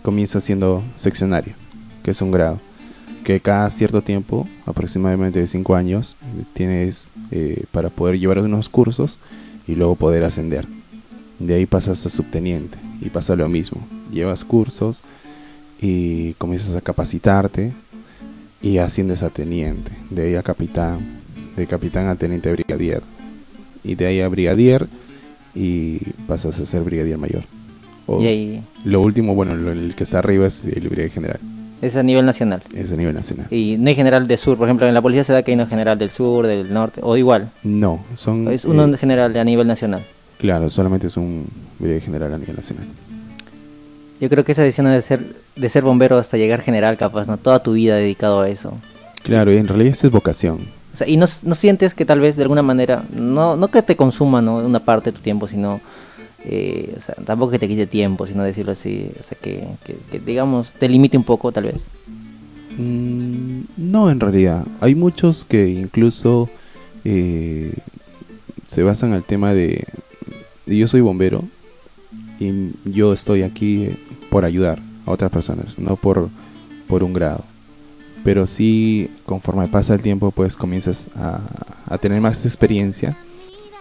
[0.00, 1.52] comienzas siendo seccionario,
[2.02, 2.58] que es un grado
[3.22, 6.16] que cada cierto tiempo, aproximadamente de 5 años,
[6.54, 9.18] tienes eh, para poder llevar unos cursos
[9.66, 10.66] y luego poder ascender.
[11.38, 13.80] De ahí pasas a subteniente y pasa lo mismo.
[14.12, 15.02] Llevas cursos
[15.80, 17.72] y comienzas a capacitarte
[18.60, 19.90] y asciendes a teniente.
[20.10, 21.20] De ahí a capitán,
[21.56, 23.02] de capitán a teniente brigadier.
[23.82, 24.86] Y de ahí a brigadier
[25.54, 27.42] y pasas a ser brigadier mayor.
[28.84, 31.40] Lo último, bueno, el que está arriba es el brigadier general.
[31.82, 32.62] Es a nivel nacional.
[32.74, 33.48] Es a nivel nacional.
[33.50, 35.56] Y no hay general del sur, por ejemplo, en la policía se da que hay
[35.56, 37.50] no general del sur, del norte, o igual.
[37.64, 38.46] No, son...
[38.46, 40.04] Es uno eh, general a nivel nacional.
[40.38, 41.44] Claro, solamente es un
[41.80, 42.86] general a nivel nacional.
[44.20, 47.36] Yo creo que esa decisión de ser, de ser bombero hasta llegar general, capaz, ¿no?
[47.36, 48.72] Toda tu vida dedicado a eso.
[49.24, 50.60] Claro, y en realidad esa es vocación.
[50.94, 53.82] O sea, y no, no sientes que tal vez de alguna manera, no, no que
[53.82, 54.58] te consuma ¿no?
[54.58, 55.80] una parte de tu tiempo, sino
[56.44, 59.66] eh, o sea, tampoco que te quite tiempo, sino decirlo así, o sea, que,
[60.24, 61.82] digamos, te limite un poco tal vez.
[62.78, 64.64] Mm, no, en realidad.
[64.80, 66.48] Hay muchos que incluso
[67.04, 67.74] eh,
[68.66, 69.86] se basan al tema de,
[70.66, 71.44] yo soy bombero
[72.40, 73.90] y yo estoy aquí
[74.30, 76.28] por ayudar a otras personas, no por,
[76.88, 77.44] por un grado.
[78.24, 81.40] Pero sí, conforme pasa el tiempo, pues comienzas a,
[81.86, 83.16] a tener más experiencia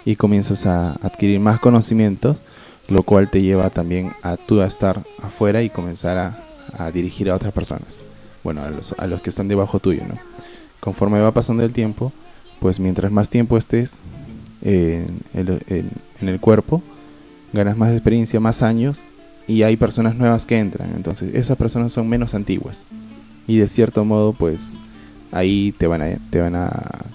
[0.05, 2.41] y comienzas a adquirir más conocimientos,
[2.87, 7.35] lo cual te lleva también a tú a estar afuera y comenzar a, dirigir a
[7.35, 7.99] otras personas.
[8.43, 10.15] Bueno, a los, a los que están debajo tuyo, ¿no?
[10.79, 12.11] Conforme va pasando el tiempo,
[12.59, 14.01] pues mientras más tiempo estés
[14.61, 16.81] en, en el cuerpo,
[17.53, 19.03] ganas más experiencia, más años
[19.47, 20.93] y hay personas nuevas que entran.
[20.95, 22.85] Entonces esas personas son menos antiguas.
[23.47, 24.77] Y de cierto modo, pues
[25.31, 26.69] ahí te van a, te van a,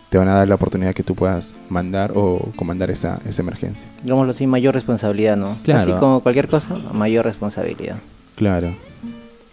[0.09, 3.89] te van a dar la oportunidad que tú puedas mandar o comandar esa, esa emergencia.
[4.03, 5.57] Digámoslo así, mayor responsabilidad, ¿no?
[5.63, 5.93] Claro.
[5.93, 7.97] Así como cualquier cosa, mayor responsabilidad.
[8.35, 8.75] Claro.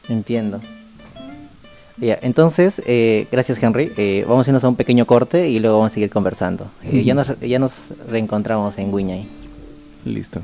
[0.09, 0.59] Entiendo.
[1.97, 3.91] Ya, entonces, eh, gracias Henry.
[3.97, 6.67] Eh, vamos a irnos a un pequeño corte y luego vamos a seguir conversando.
[6.83, 9.27] Eh, ya, nos, ya nos reencontramos en Guiñay.
[10.05, 10.41] Listo.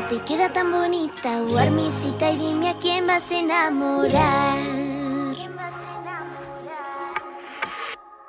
[0.00, 4.58] Te queda tan bonita, guarmisita, y dime a quién vas a enamorar.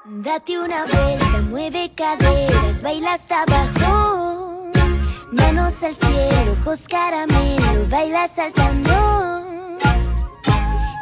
[0.05, 4.71] Date una vuelta, mueve caderas, baila hasta abajo.
[5.31, 8.91] Manos al cielo, ojos caramelo, baila saltando.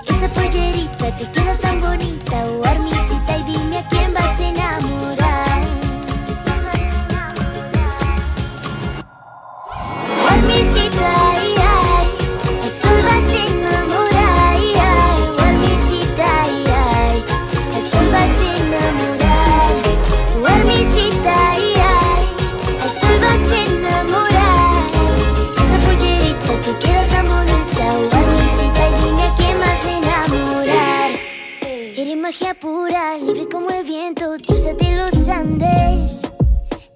[0.08, 2.91] Esa pollerita te queda tan bonita, guarmisita,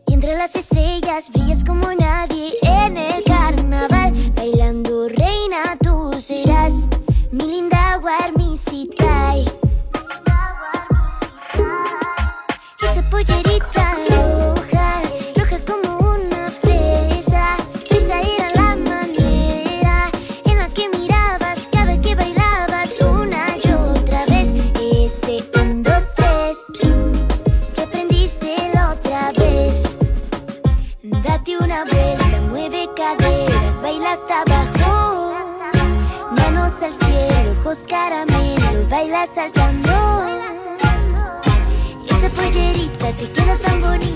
[0.07, 2.04] Y entre las estrellas brillas como nadie
[39.25, 39.89] saltando.
[42.07, 44.14] Esa pollerita te queda tan bonita,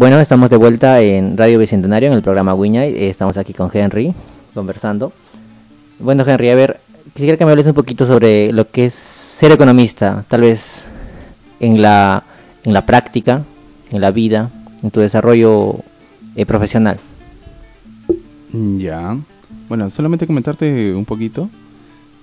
[0.00, 2.94] bueno, estamos de vuelta en Radio Bicentenario, en el programa Wiñay.
[2.94, 4.14] Eh, estamos aquí con Henry,
[4.54, 5.12] conversando.
[5.98, 6.80] Bueno, Henry, a ver,
[7.12, 10.86] quisiera que me hables un poquito sobre lo que es ser economista, tal vez
[11.60, 12.22] en la,
[12.64, 13.42] en la práctica,
[13.90, 14.48] en la vida,
[14.82, 15.80] en tu desarrollo
[16.34, 16.98] eh, profesional.
[18.54, 19.18] Ya,
[19.68, 21.50] bueno, solamente comentarte un poquito.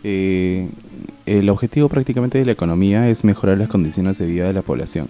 [0.04, 5.08] el objetivo prácticamente de la economía es mejorar las condiciones de vida de la población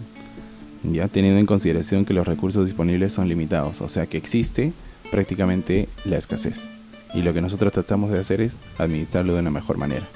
[0.93, 4.73] ya teniendo en consideración que los recursos disponibles son limitados, o sea que existe
[5.11, 6.65] prácticamente la escasez.
[7.13, 10.07] Y lo que nosotros tratamos de hacer es administrarlo de una mejor manera.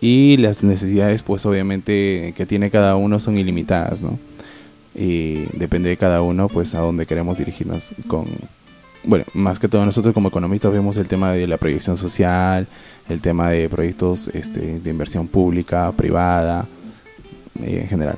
[0.00, 4.18] Y las necesidades, pues obviamente que tiene cada uno son ilimitadas, ¿no?
[4.94, 8.26] Y depende de cada uno, pues a dónde queremos dirigirnos con...
[9.04, 12.68] Bueno, más que todo nosotros como economistas vemos el tema de la proyección social,
[13.08, 16.66] el tema de proyectos este, de inversión pública, privada,
[17.60, 18.16] eh, en general.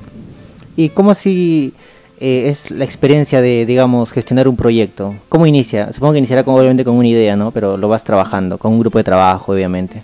[0.75, 1.73] ¿Y cómo si
[2.19, 5.15] eh, es la experiencia de, digamos, gestionar un proyecto?
[5.29, 5.91] ¿Cómo inicia?
[5.93, 7.51] Supongo que iniciará como, obviamente con una idea, ¿no?
[7.51, 10.03] Pero lo vas trabajando, con un grupo de trabajo, obviamente.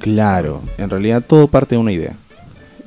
[0.00, 2.14] Claro, en realidad todo parte de una idea,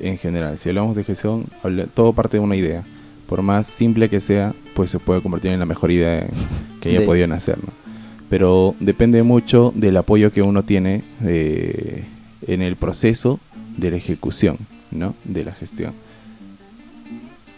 [0.00, 0.58] en general.
[0.58, 1.46] Si hablamos de gestión,
[1.94, 2.82] todo parte de una idea.
[3.28, 6.26] Por más simple que sea, pues se puede convertir en la mejor idea
[6.80, 7.72] que haya podido nacer, ¿no?
[8.28, 12.04] Pero depende mucho del apoyo que uno tiene eh,
[12.46, 13.40] en el proceso
[13.76, 14.56] de la ejecución,
[14.90, 15.14] ¿no?
[15.24, 15.92] De la gestión.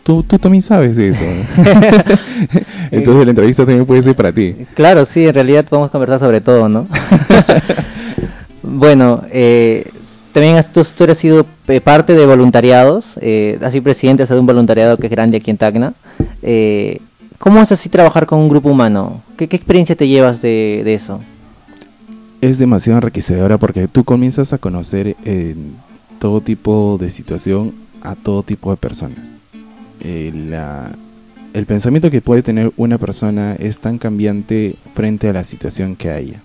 [0.04, 1.24] Tú, tú también sabes eso.
[2.90, 4.54] Entonces la entrevista también puede ser para ti.
[4.74, 6.86] Claro, sí, en realidad podemos conversar sobre todo, ¿no?
[8.62, 9.90] bueno, eh,
[10.32, 14.98] también has, tú, has sido eh, parte de voluntariados, eh, así presidente de un voluntariado
[14.98, 15.94] que es grande aquí en Tacna.
[16.42, 17.00] Eh,
[17.38, 19.22] ¿Cómo es así trabajar con un grupo humano?
[19.38, 21.20] ¿Qué, experiencia te llevas de, de, eso?
[22.42, 25.76] Es demasiado enriquecedora porque tú comienzas a conocer en
[26.18, 29.33] todo tipo de situación a todo tipo de personas
[30.00, 30.32] eh,
[31.52, 36.10] el pensamiento que puede tener una persona es tan cambiante frente a la situación que
[36.10, 36.42] haya.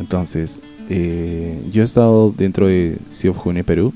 [0.00, 3.92] Entonces, eh, yo he estado dentro de CIOF June Perú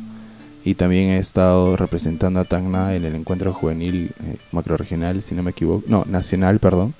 [0.64, 5.42] y también he estado representando a Tacna en el encuentro juvenil eh, macroregional, si no
[5.42, 6.94] me equivoco, no, nacional, perdón.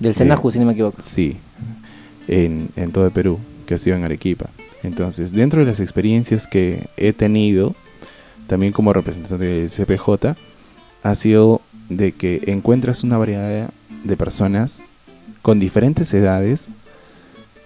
[0.00, 1.00] Del Senaju, si no me equivoco.
[1.00, 1.36] Sí,
[2.26, 4.50] en, en todo Perú, que ha sido en Arequipa.
[4.82, 7.74] Entonces, dentro de las experiencias que he tenido,
[8.48, 10.36] también como representante del CPJ,
[11.04, 13.70] ha sido de que encuentras una variedad
[14.02, 14.82] de personas
[15.42, 16.68] con diferentes edades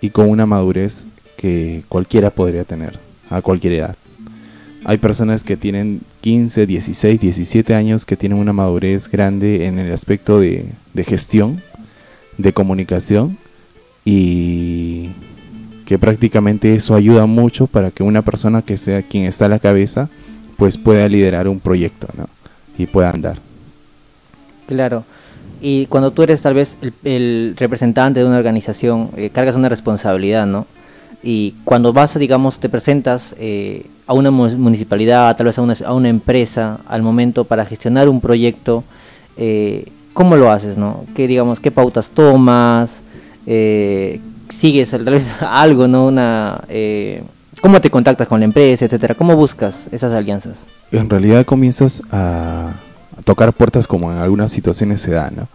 [0.00, 2.98] y con una madurez que cualquiera podría tener
[3.30, 3.96] a cualquier edad.
[4.84, 9.92] Hay personas que tienen 15, 16, 17 años que tienen una madurez grande en el
[9.92, 10.66] aspecto de,
[11.04, 11.62] gestión,
[12.38, 13.38] de comunicación
[14.04, 15.10] y
[15.84, 19.58] que prácticamente eso ayuda mucho para que una persona que sea quien está a la
[19.60, 20.08] cabeza
[20.56, 22.28] pues pueda liderar un proyecto, ¿no?
[22.78, 23.38] Y pueda andar.
[24.66, 25.04] Claro.
[25.60, 30.46] Y cuando tú eres tal vez el, representante de una organización, eh, cargas una responsabilidad,
[30.46, 30.66] ¿no?
[31.22, 35.92] Y cuando vas, digamos, te presentas eh, a una municipalidad, tal vez a una, a
[35.92, 38.84] una, empresa, al momento para gestionar un proyecto,
[39.36, 41.04] eh, ¿cómo lo haces, no?
[41.16, 43.02] ¿Qué, digamos, qué pautas tomas?
[43.44, 46.06] ¿Sigues tal vez algo, no?
[46.06, 46.60] Una,
[47.60, 49.14] ¿Cómo te contactas con la empresa, etcétera?
[49.14, 50.58] ¿Cómo buscas esas alianzas?
[50.92, 52.72] En realidad comienzas a
[53.24, 55.48] tocar puertas como en algunas situaciones se da, ¿no?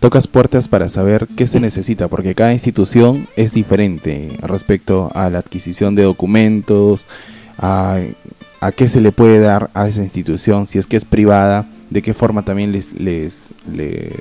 [0.00, 5.40] Tocas puertas para saber qué se necesita, porque cada institución es diferente respecto a la
[5.40, 7.04] adquisición de documentos,
[7.58, 7.98] a,
[8.60, 12.00] a qué se le puede dar a esa institución, si es que es privada, de
[12.00, 14.14] qué forma también les, les, les,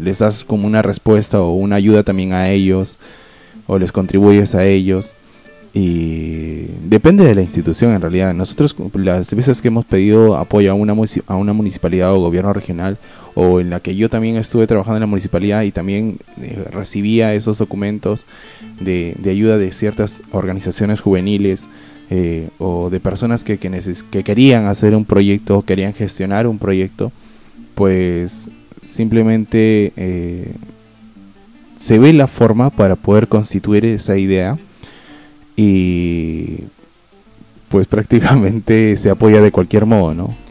[0.00, 2.98] les das como una respuesta o una ayuda también a ellos,
[3.66, 5.14] o les contribuyes a ellos.
[5.78, 8.32] Y depende de la institución en realidad.
[8.32, 10.94] Nosotros las veces que hemos pedido apoyo a una,
[11.26, 12.96] a una municipalidad o gobierno regional
[13.34, 17.34] o en la que yo también estuve trabajando en la municipalidad y también eh, recibía
[17.34, 18.24] esos documentos
[18.80, 21.68] de, ayuda de ciertas organizaciones juveniles
[22.08, 27.12] eh, o de personas que, que, querían hacer un proyecto, querían gestionar un proyecto,
[27.74, 28.48] pues
[28.86, 30.54] simplemente eh,
[31.76, 34.56] se ve la forma para poder constituir esa idea
[35.56, 36.58] y
[37.68, 40.46] pues prácticamente se apoya de cualquier modo, ¿no?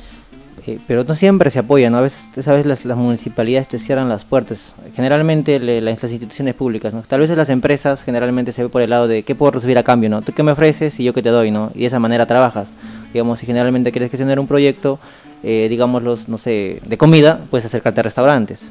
[0.68, 2.00] Eh, pero no siempre se apoya, ¿no?
[2.00, 4.74] A veces, sabes, las, municipalidades te cierran las puertas.
[4.96, 7.04] Generalmente las instituciones públicas, ¿no?
[7.04, 9.84] Tal vez las empresas generalmente se ve por el lado de qué puedo recibir a
[9.84, 10.24] cambio, ¿no?
[10.24, 11.72] ¿Tú qué me ofreces y yo qué te doy, ¿no?
[11.76, 12.70] Y de esa manera trabajas.
[13.14, 14.98] Digamos, si generalmente quieres gestionar un proyecto,
[15.44, 18.70] eh, digamos, los, no sé, de comida, puedes acercarte a restaurantes.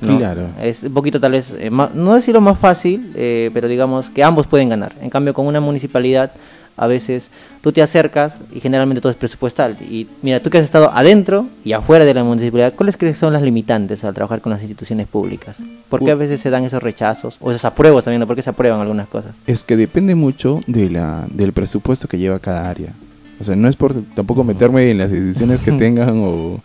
[0.00, 0.48] Claro.
[0.60, 4.46] Es un poquito tal vez, eh, no decirlo más fácil, eh, pero digamos que ambos
[4.46, 4.92] pueden ganar.
[5.00, 6.32] En cambio, con una municipalidad,
[6.76, 7.30] a veces
[7.62, 9.76] tú te acercas y generalmente todo es presupuestal.
[9.90, 13.20] Y mira, tú que has estado adentro y afuera de la municipalidad, ¿cuáles crees que
[13.20, 15.56] son las limitantes al trabajar con las instituciones públicas?
[15.88, 18.26] ¿Por qué a veces se dan esos rechazos o esos apruebos también?
[18.26, 19.32] ¿Por qué se aprueban algunas cosas?
[19.46, 22.92] Es que depende mucho de la, del presupuesto que lleva cada área.
[23.40, 26.60] O sea, no es por tampoco meterme en las decisiones que tengan o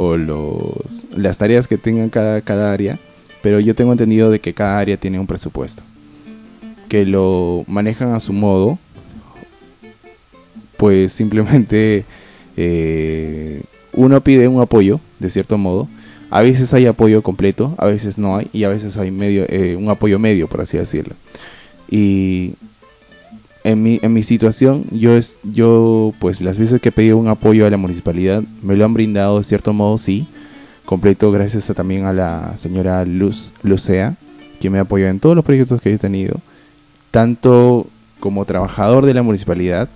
[0.00, 2.98] o los, las tareas que tengan cada, cada área,
[3.42, 5.82] pero yo tengo entendido de que cada área tiene un presupuesto,
[6.88, 8.78] que lo manejan a su modo,
[10.78, 12.06] pues simplemente
[12.56, 13.60] eh,
[13.92, 15.86] uno pide un apoyo, de cierto modo,
[16.30, 19.76] a veces hay apoyo completo, a veces no hay, y a veces hay medio, eh,
[19.76, 21.14] un apoyo medio, por así decirlo.
[21.90, 22.54] Y
[23.64, 27.28] en mi, en mi situación, yo, es, yo, pues las veces que he pedido un
[27.28, 30.26] apoyo a la municipalidad, me lo han brindado de cierto modo, sí,
[30.84, 34.16] completo gracias también a la señora Luz Lucea,
[34.60, 36.36] que me apoyó en todos los proyectos que he tenido,
[37.10, 37.86] tanto
[38.18, 39.88] como trabajador de la municipalidad,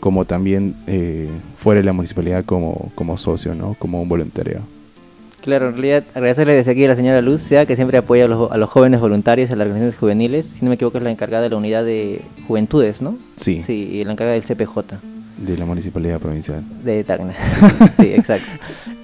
[0.00, 3.74] como también eh, fuera de la municipalidad como, como socio, ¿no?
[3.78, 4.60] como un voluntario.
[5.46, 8.28] Claro, en realidad agradecerle desde aquí a la señora Luz, sea que siempre apoya a
[8.28, 10.44] los, a los, jóvenes voluntarios, a las organizaciones juveniles.
[10.44, 13.16] Si no me equivoco, es la encargada de la unidad de juventudes, ¿no?
[13.36, 13.62] Sí.
[13.64, 14.96] Sí, y la encargada del CPJ.
[15.38, 16.64] De la Municipalidad Provincial.
[16.82, 17.32] De Tacna.
[17.96, 18.50] sí, exacto.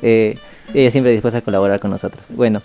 [0.02, 0.36] Eh,
[0.74, 2.24] ella siempre dispuesta a colaborar con nosotros.
[2.30, 2.60] Bueno,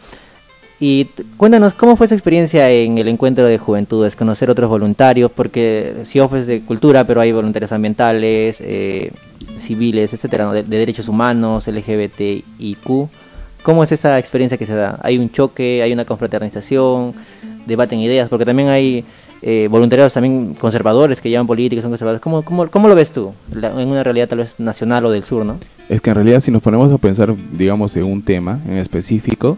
[0.80, 1.06] y
[1.38, 4.16] cuéntanos, ¿cómo fue esa experiencia en el encuentro de juventudes?
[4.16, 9.12] Conocer otros voluntarios, porque si ofreces de cultura, pero hay voluntarios ambientales, eh,
[9.60, 13.08] civiles, etcétera, de, de derechos humanos, LGBTIQ.
[13.68, 14.98] ¿Cómo es esa experiencia que se da?
[15.04, 17.14] ¿Hay un choque, hay una confraternización,
[17.66, 18.30] debaten ideas?
[18.30, 19.04] Porque también hay
[19.42, 22.22] eh, voluntarios también conservadores que llevan políticas, son conservadores.
[22.22, 25.46] ¿Cómo, cómo, cómo lo ves tú en una realidad tal vez nacional o del sur,
[25.46, 25.58] no?
[25.90, 29.58] Es que en realidad si nos ponemos a pensar, digamos, en un tema en específico,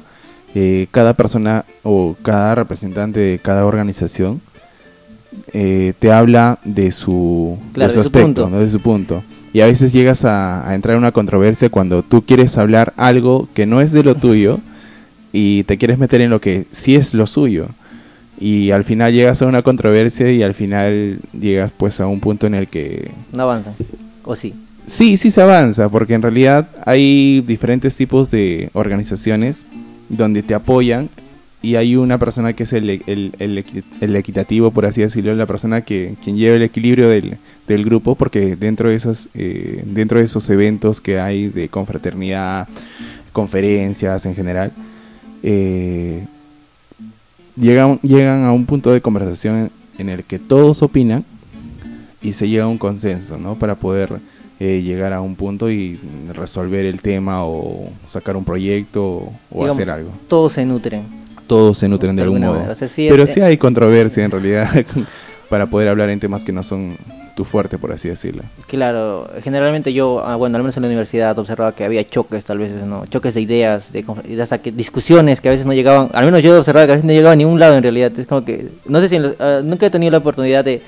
[0.55, 4.41] eh, cada persona o cada representante de cada organización
[5.53, 9.22] eh, te habla de su, de su aspecto, de su punto
[9.54, 13.66] y a veces llegas a, entrar en una controversia cuando tú quieres hablar algo que
[13.66, 14.60] no es de lo tuyo
[15.32, 17.68] y te quieres meter en lo que sí es lo suyo.
[18.39, 22.47] Y al final llegas a una controversia y al final llegas pues a un punto
[22.47, 23.12] en el que...
[23.34, 23.74] No avanza,
[24.24, 24.54] ¿o sí?
[24.86, 29.66] Sí, sí se avanza, porque en realidad hay diferentes tipos de organizaciones
[30.08, 31.10] donde te apoyan
[31.62, 33.34] y hay una persona que es el, el,
[33.99, 37.38] el, equitativo, por así decirlo, la persona que quien lleva el equilibrio del,
[37.68, 42.68] del grupo, porque dentro de, esas, eh, dentro de esos eventos que hay de confraternidad,
[43.34, 44.72] conferencias en general,
[45.43, 46.26] eh,
[47.57, 51.26] llegan, llegan a un punto de conversación en el que todos opinan
[52.22, 53.55] y se llega a un consenso, ¿no?
[53.55, 54.20] Para poder
[54.62, 55.99] eh, llegar a un punto y
[56.34, 60.12] resolver el tema o sacar un proyecto o, hacer algo.
[60.30, 61.18] Todos se nutren
[61.50, 62.64] todos se nutren de, algún modo.
[62.95, 64.70] Pero sí hay controversia en realidad.
[65.50, 66.95] para poder hablar en temas que no son
[67.36, 68.43] tu fuerte, por así decirlo.
[68.68, 72.60] Claro, generalmente yo, ah, bueno, al menos en la universidad observaba que había choques, tal
[72.60, 73.06] vez, ¿no?
[73.08, 74.06] Choques de ideas, de,
[74.39, 77.06] hasta que discusiones que a veces no llegaban, al menos yo observaba que a veces
[77.06, 78.12] no llegaban a ningún lado en realidad.
[78.18, 80.82] Es como que, no sé si, ah, nunca he tenido la oportunidad de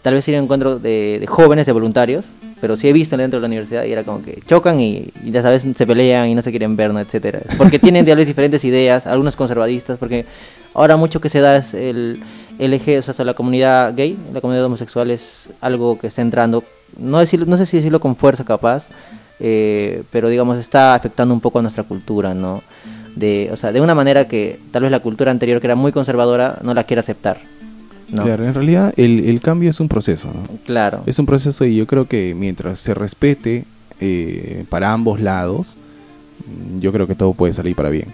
[0.00, 2.26] tal vez ir a un encuentro de, jóvenes, de voluntarios,
[2.60, 5.42] pero sí he visto dentro de la universidad y era como que chocan y, ya
[5.42, 7.00] sabes, se pelean y no se quieren ver, ¿no?
[7.00, 7.40] etcétera.
[7.56, 10.26] Porque tienen tal vez diferentes ideas, algunos conservadistas, porque
[10.74, 12.22] ahora mucho que se da es el
[12.58, 16.64] eje, o sea, la comunidad gay, la comunidad homosexual es algo que está entrando,
[16.96, 18.88] no, decir, no sé si decirlo con fuerza capaz,
[19.40, 22.62] eh, pero digamos está afectando un poco a nuestra cultura, ¿no?
[23.14, 25.92] De, o sea, de una manera que tal vez la cultura anterior, que era muy
[25.92, 27.38] conservadora, no la quiere aceptar.
[28.14, 30.58] Claro, en realidad el, el, cambio es un proceso, ¿no?
[30.64, 31.02] Claro.
[31.06, 33.64] Es un proceso y yo creo que mientras se respete
[34.00, 35.76] eh, para ambos lados,
[36.80, 38.12] yo creo que todo puede salir para bien.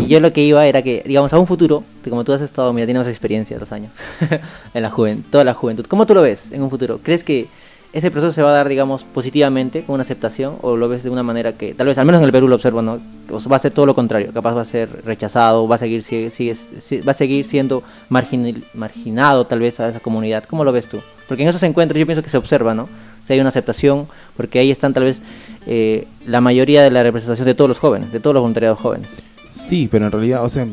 [0.00, 2.72] Y yo lo que iba era que, digamos, a un futuro, como tú has estado,
[2.72, 3.92] mira, tienes más experiencia de los años,
[4.74, 7.00] en la juventud, toda la juventud, ¿cómo tú lo ves en un futuro?
[7.02, 7.48] ¿Crees que
[7.96, 11.08] ese proceso se va a dar, digamos, positivamente, con una aceptación, o lo ves de
[11.08, 13.00] una manera que, tal vez, al menos en el Perú lo observo, ¿no?
[13.30, 16.04] O va a ser todo lo contrario, capaz va a ser rechazado, va a seguir,
[16.04, 20.44] va a seguir siendo marginado, tal vez, a esa comunidad.
[20.44, 21.00] ¿Cómo lo ves tú?
[21.26, 22.86] Porque en esos encuentros yo pienso que se observa, ¿no?
[23.26, 25.22] Si hay una aceptación, porque ahí están, tal vez,
[25.66, 29.08] eh, la mayoría de la representación de todos los jóvenes, de todos los voluntariados jóvenes.
[29.48, 30.66] Sí, pero en realidad, o sea,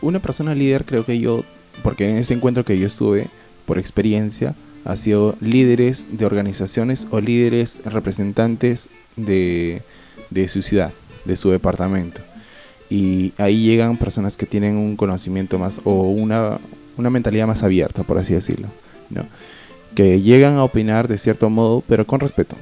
[0.00, 1.44] una persona líder creo que yo,
[1.82, 3.28] porque en ese encuentro que yo estuve,
[3.66, 4.54] por experiencia,
[4.84, 9.82] ha sido líderes de organizaciones o líderes representantes de,
[10.30, 10.92] de su ciudad,
[11.24, 12.20] de su departamento.
[12.88, 16.58] Y ahí llegan personas que tienen un conocimiento más o una,
[16.96, 18.68] una mentalidad más abierta, por así decirlo.
[19.10, 19.26] ¿no?
[19.94, 22.56] Que llegan a opinar de cierto modo, pero con respeto.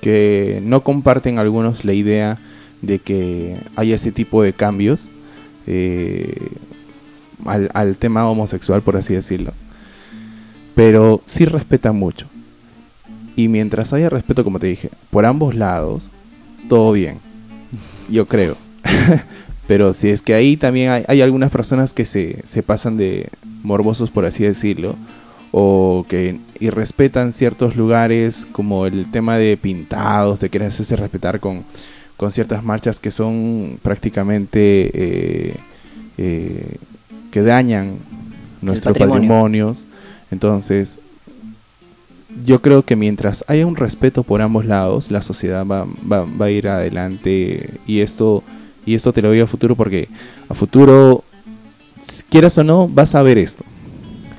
[0.00, 2.38] Que no comparten algunos la idea
[2.80, 5.10] de que haya ese tipo de cambios
[5.66, 6.48] eh,
[7.44, 9.52] al, al tema homosexual, por así decirlo
[10.74, 12.26] pero sí respetan mucho.
[13.36, 16.10] Y mientras haya respeto, como te dije, por ambos lados,
[16.68, 17.18] todo bien.
[18.08, 18.56] Yo creo.
[19.66, 23.28] pero si es que ahí también hay, hay algunas personas que se, se, pasan de
[23.62, 24.96] morbosos, por así decirlo,
[25.52, 31.64] o que irrespetan ciertos lugares, como el tema de pintados, de querer hacerse respetar con,
[32.16, 35.54] con ciertas marchas que son prácticamente eh,
[36.18, 36.76] eh,
[37.30, 37.94] que dañan
[38.60, 39.86] nuestros patrimonios
[40.30, 41.00] entonces,
[42.44, 46.50] yo creo que mientras haya un respeto por ambos lados, la sociedad va, va, a
[46.50, 48.42] ir adelante y esto,
[48.86, 50.08] y esto te lo digo a futuro porque
[50.48, 51.24] a futuro,
[52.28, 53.64] quieras o no, vas a ver esto.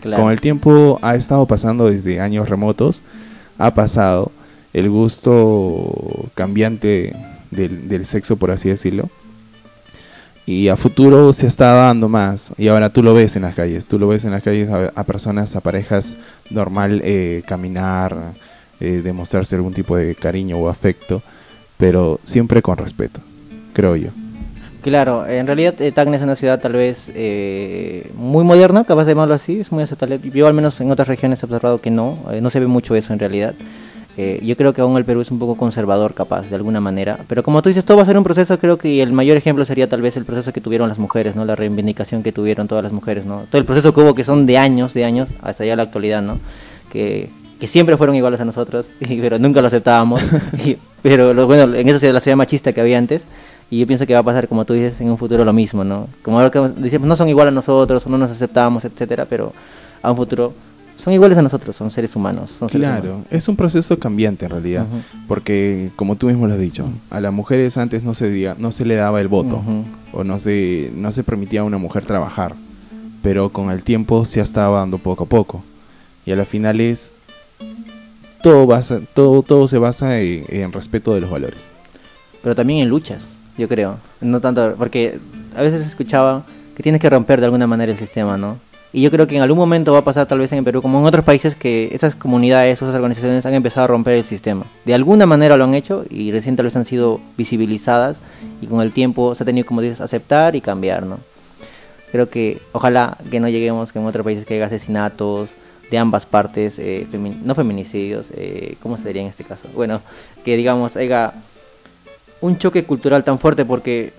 [0.01, 3.01] Con el tiempo ha estado pasando desde años remotos,
[3.59, 4.31] ha pasado
[4.73, 7.13] el gusto cambiante
[7.51, 9.09] del, del sexo, por así decirlo
[10.45, 13.87] y a futuro se está dando más y ahora tú lo ves en las calles
[13.87, 16.17] tú lo ves en las calles a, personas a parejas
[16.49, 18.15] normal eh, caminar
[18.79, 21.21] eh, demostrarse algún tipo de cariño o afecto
[21.77, 23.19] pero siempre con respeto
[23.73, 24.09] creo yo
[24.81, 27.11] Claro, en realidad eh, Tacna es una ciudad tal vez
[28.15, 30.19] muy moderna, capaz de llamarlo así, es muy aceptable.
[30.33, 33.13] Yo al menos en otras regiones he observado que no, no se ve mucho eso
[33.13, 33.53] en realidad.
[34.17, 37.17] Eh, yo creo que aún el Perú es un poco conservador, capaz, de alguna manera.
[37.27, 38.59] Pero como tú dices, todo va a ser un proceso.
[38.59, 41.45] Creo que el mayor ejemplo sería tal vez el proceso que tuvieron las mujeres, ¿no?
[41.45, 43.43] La reivindicación que tuvieron todas las mujeres, ¿no?
[43.49, 46.21] Todo el proceso que hubo, que son de años, de años, hasta ya la actualidad,
[46.21, 46.39] ¿no?
[46.91, 50.21] Que, que siempre fueron iguales a nosotros, pero nunca lo aceptábamos.
[51.01, 53.25] pero lo, bueno, en esa la ciudad machista que había antes.
[53.69, 55.85] Y yo pienso que va a pasar, como tú dices, en un futuro lo mismo,
[55.85, 56.09] ¿no?
[56.23, 59.53] Como ahora que decimos, no son iguales a nosotros, no nos aceptamos, etcétera, pero
[60.01, 60.53] a un futuro
[61.01, 62.59] son iguales a nosotros, son seres humanos.
[62.69, 64.85] claro, es un proceso cambiante en realidad,
[65.27, 68.85] porque como tú mismo lo has dicho, a las mujeres antes no se, no se
[68.85, 69.63] le daba el voto
[70.13, 72.53] o no se, no se permitía a una mujer trabajar,
[73.23, 75.63] pero con el tiempo se ha estado dando poco a poco
[76.23, 77.13] y a la final es
[78.43, 81.71] todo, basa, todo, todo se basa en, en respeto de los valores.
[82.43, 83.23] Pero también en luchas,
[83.57, 85.17] yo creo, no tanto, porque
[85.55, 86.43] a veces escuchaba
[86.75, 88.57] que tienes que romper de alguna manera el sistema, ¿no?
[88.93, 90.99] Y yo creo que en algún momento va a pasar tal vez en Perú, como
[90.99, 94.65] en otros países, que esas comunidades, esas organizaciones han empezado a romper el sistema.
[94.83, 98.21] De alguna manera lo han hecho y recién tal vez han sido visibilizadas
[98.61, 101.19] y con el tiempo se ha tenido, como dices, aceptar y cambiar, ¿no?
[102.11, 105.51] Creo que ojalá que no lleguemos que en otros países que haya asesinatos
[105.89, 107.07] de ambas partes, eh,
[107.43, 109.69] no feminicidios, eh, ¿cómo se diría en este caso?
[109.73, 110.01] Bueno,
[110.43, 111.33] que digamos haya
[112.41, 114.11] un choque cultural tan fuerte porque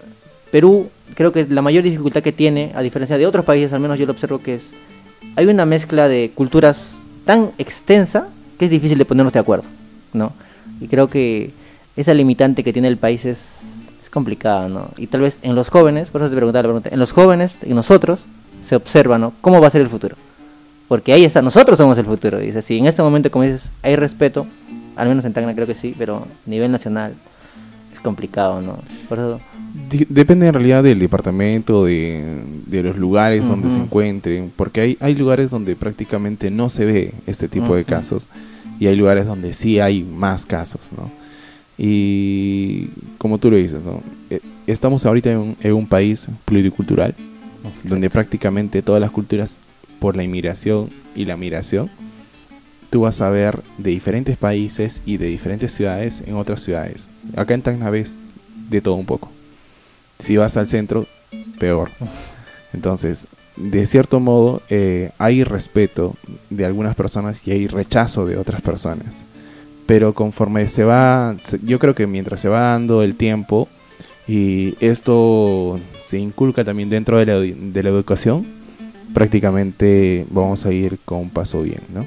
[0.52, 3.98] Perú creo que la mayor dificultad que tiene, a diferencia de otros países, al menos
[3.98, 4.70] yo lo observo que es,
[5.34, 8.28] hay una mezcla de culturas tan extensa
[8.58, 9.68] que es difícil de ponernos de acuerdo,
[10.12, 10.32] ¿no?
[10.80, 11.50] Y creo que
[11.96, 13.62] esa limitante que tiene el país es,
[14.00, 14.90] es complicada, ¿no?
[14.96, 17.58] Y tal vez en los jóvenes, por eso te preguntaba la pregunta, en los jóvenes
[17.66, 18.26] y nosotros
[18.62, 19.32] se observa, ¿no?
[19.40, 20.16] ¿Cómo va a ser el futuro?
[20.92, 22.38] porque ahí está, nosotros somos el futuro.
[22.38, 24.46] Dice, si en este momento, como dices, hay respeto,
[24.94, 27.14] al menos en Tacna creo que sí, pero a nivel nacional
[27.90, 28.76] es complicado, ¿no?
[29.08, 29.40] Por eso...
[30.08, 35.50] Depende en realidad del departamento, de, los lugares donde se encuentren, porque hay, hay lugares
[35.50, 38.28] donde prácticamente no se ve este tipo de casos
[38.78, 41.10] y hay lugares donde sí hay más casos, ¿no?
[41.78, 44.02] Y como tú lo dices, ¿no?
[44.30, 47.14] Eh, estamos ahorita en un, país pluricultural,
[47.82, 49.58] donde prácticamente todas las culturas,
[49.98, 51.90] por la inmigración y la migración,
[52.90, 57.08] tú vas a ver de diferentes países y de diferentes ciudades en otras ciudades.
[57.36, 58.16] Acá en Tacna ves
[58.68, 59.30] de todo un poco.
[60.18, 61.06] Si vas al centro,
[61.58, 61.90] peor.
[62.72, 66.14] Entonces, de cierto modo, eh, hay respeto
[66.50, 69.24] de algunas personas y hay rechazo de otras personas
[69.86, 73.68] pero conforme se va, yo creo que mientras se va dando el tiempo
[74.26, 78.46] y esto se inculca también dentro de la, educación,
[79.12, 82.06] prácticamente vamos a ir con un paso bien, ¿no?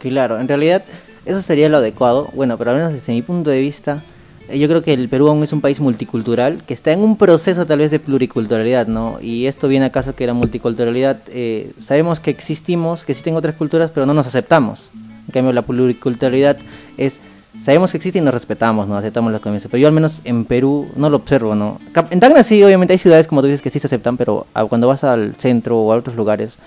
[0.00, 0.82] Claro, en realidad
[1.24, 4.02] eso sería lo adecuado, bueno, pero al menos desde mi punto de vista,
[4.50, 7.66] yo creo que el Perú aún es un país multicultural que está en un proceso
[7.66, 9.18] tal vez de pluriculturalidad, ¿no?
[9.20, 13.54] Y esto viene a caso que la multiculturalidad, eh, sabemos que existimos, que existen otras
[13.54, 14.90] culturas, pero no nos aceptamos.
[15.26, 16.58] En cambio, la pluriculturalidad
[16.98, 17.20] es,
[17.60, 18.96] sabemos que existe y nos respetamos, ¿no?
[18.96, 19.70] Aceptamos las convenciones.
[19.70, 21.80] Pero yo al menos en Perú no lo observo, ¿no?
[22.10, 24.88] En Tacna sí, obviamente hay ciudades, como tú dices, que sí se aceptan, pero cuando
[24.88, 26.58] vas al centro o a otros lugares,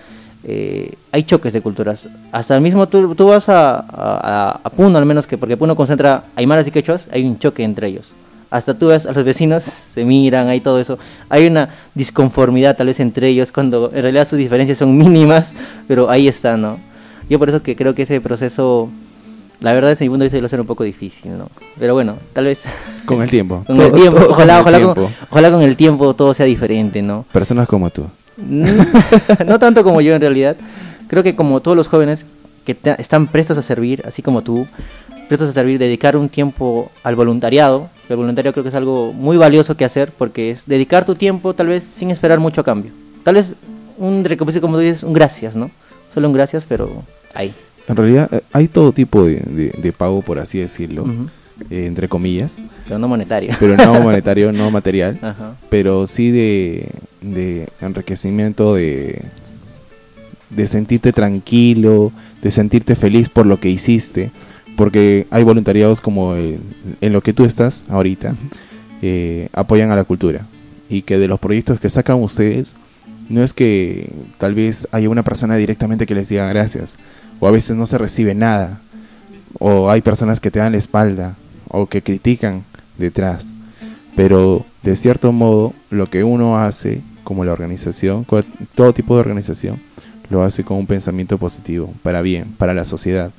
[0.48, 2.08] eh, hay choques de culturas.
[2.32, 3.84] Hasta el mismo, tú, tú vas a,
[4.64, 7.88] a, Puno, al menos que, porque Puno concentra aymaras y quechuas, hay un choque entre
[7.88, 8.12] ellos.
[8.52, 11.00] Hasta tú ves a los vecinos, se miran, hay todo eso.
[11.30, 15.54] Hay una disconformidad tal vez entre ellos, cuando en realidad sus diferencias son mínimas,
[15.88, 16.78] pero ahí está, ¿no?
[17.28, 18.90] Yo por eso que creo que ese proceso,
[19.62, 21.50] la verdad desde mi punto de vista, a ser un poco difícil, ¿no?
[21.80, 22.62] Pero bueno, tal vez...
[23.06, 23.64] Con el tiempo.
[23.66, 27.26] con el tiempo, ojalá, ojalá, Con, ojalá con el tiempo todo sea diferente, ¿no?
[27.32, 28.06] Personas como tú.
[29.46, 30.56] no tanto como yo en realidad.
[31.08, 32.26] Creo que como todos los jóvenes
[32.66, 34.68] que están prestos a servir, así como tú,
[35.28, 37.90] prestos a servir, dedicar un tiempo al voluntariado.
[38.10, 41.54] El voluntario creo que es algo muy valioso que hacer porque es dedicar tu tiempo
[41.54, 42.92] tal vez sin esperar mucho a cambio.
[43.24, 43.56] Tal vez
[43.98, 45.72] un recompensa, como tú dices, un gracias, ¿no?
[46.14, 47.54] Solo un gracias, pero ahí.
[47.88, 51.06] En realidad eh, hay todo tipo de, pago, por así decirlo,
[51.70, 52.60] eh, entre comillas.
[52.86, 53.56] Pero no monetario.
[53.60, 55.20] Pero no monetario, no material.
[55.70, 56.90] Pero sí de,
[57.22, 59.22] de enriquecimiento, de,
[60.50, 64.32] de sentirte tranquilo, de sentirte feliz por lo que hiciste.
[64.76, 68.36] Porque hay voluntariados como en lo que tú estás ahorita,
[69.02, 70.42] eh, apoyan a la cultura.
[70.90, 72.76] Y que de los proyectos que sacan ustedes,
[73.30, 76.98] no es que tal vez haya una persona directamente que les diga gracias,
[77.40, 78.82] o a veces no se recibe nada,
[79.60, 81.36] o hay personas que te dan la espalda,
[81.76, 82.64] o que critican
[82.98, 83.52] detrás.
[84.16, 88.26] Pero de cierto modo, lo que uno hace, como la organización,
[88.76, 89.80] todo tipo de organización,
[90.30, 93.32] lo hace con un pensamiento positivo, para bien, para la sociedad,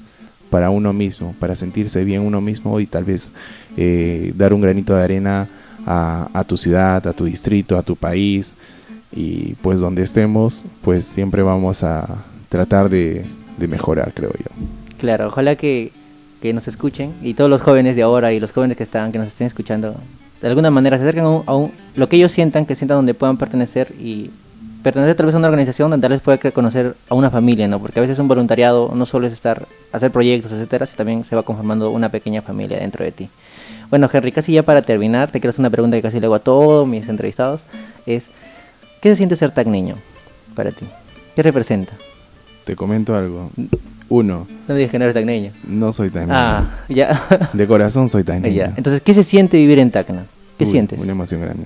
[0.51, 3.33] para uno mismo, para sentirse bien uno mismo y tal vez
[3.77, 5.49] eh, dar un granito de arena
[5.87, 8.57] a, a tu ciudad, a tu distrito, a tu país,
[9.13, 12.07] y pues donde estemos, pues siempre vamos a
[12.49, 13.25] tratar de,
[13.59, 14.51] mejorar, creo yo.
[14.99, 15.93] Claro, ojalá que,
[16.43, 19.29] nos escuchen y todos los jóvenes de ahora y los jóvenes que están, que nos
[19.29, 19.97] estén escuchando,
[20.41, 23.37] de alguna manera se acerquen a, un, lo que ellos sientan, que sientan donde puedan
[23.37, 24.31] pertenecer y
[24.83, 27.81] pertenecer tal vez a una organización donde tal vez pueda conocer a una familia, ¿no?
[27.81, 31.35] Porque a veces un voluntariado no solo es estar, hacer proyectos, etcétera, sino también se
[31.35, 33.29] va conformando una pequeña familia dentro de ti.
[33.91, 36.37] Bueno, Henry, casi ya para terminar, te quiero hacer una pregunta que casi le hago
[36.37, 37.63] a todos mis entrevistados,
[38.07, 38.29] es
[39.07, 39.97] ¿Qué se siente ser tacneño
[40.55, 40.87] para ti?
[41.35, 41.93] ¿Qué representa?
[42.65, 43.51] Te comento algo.
[44.09, 44.47] Uno.
[44.69, 45.51] No me digas que no eres tacneño.
[45.67, 46.33] No soy tacneño.
[46.39, 47.21] Ah, ya.
[47.53, 48.73] De corazón soy tacneño.
[48.77, 50.25] Entonces, ¿qué se siente vivir en Tacna?
[50.59, 50.99] ¿Qué sientes?
[50.99, 51.65] Una emoción grande.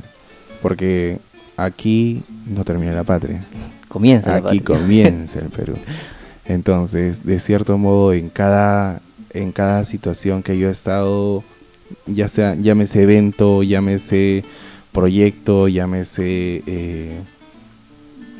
[0.62, 1.18] Porque
[1.56, 3.44] aquí no termina la patria.
[3.88, 4.62] Comienza Aquí la patria.
[4.80, 5.74] comienza el Perú.
[6.46, 9.00] Entonces, de cierto modo, en cada,
[9.32, 11.44] en cada situación que yo he estado,
[12.06, 14.44] ya sea, llámese evento, llámese
[14.92, 17.20] proyecto, llámese eh,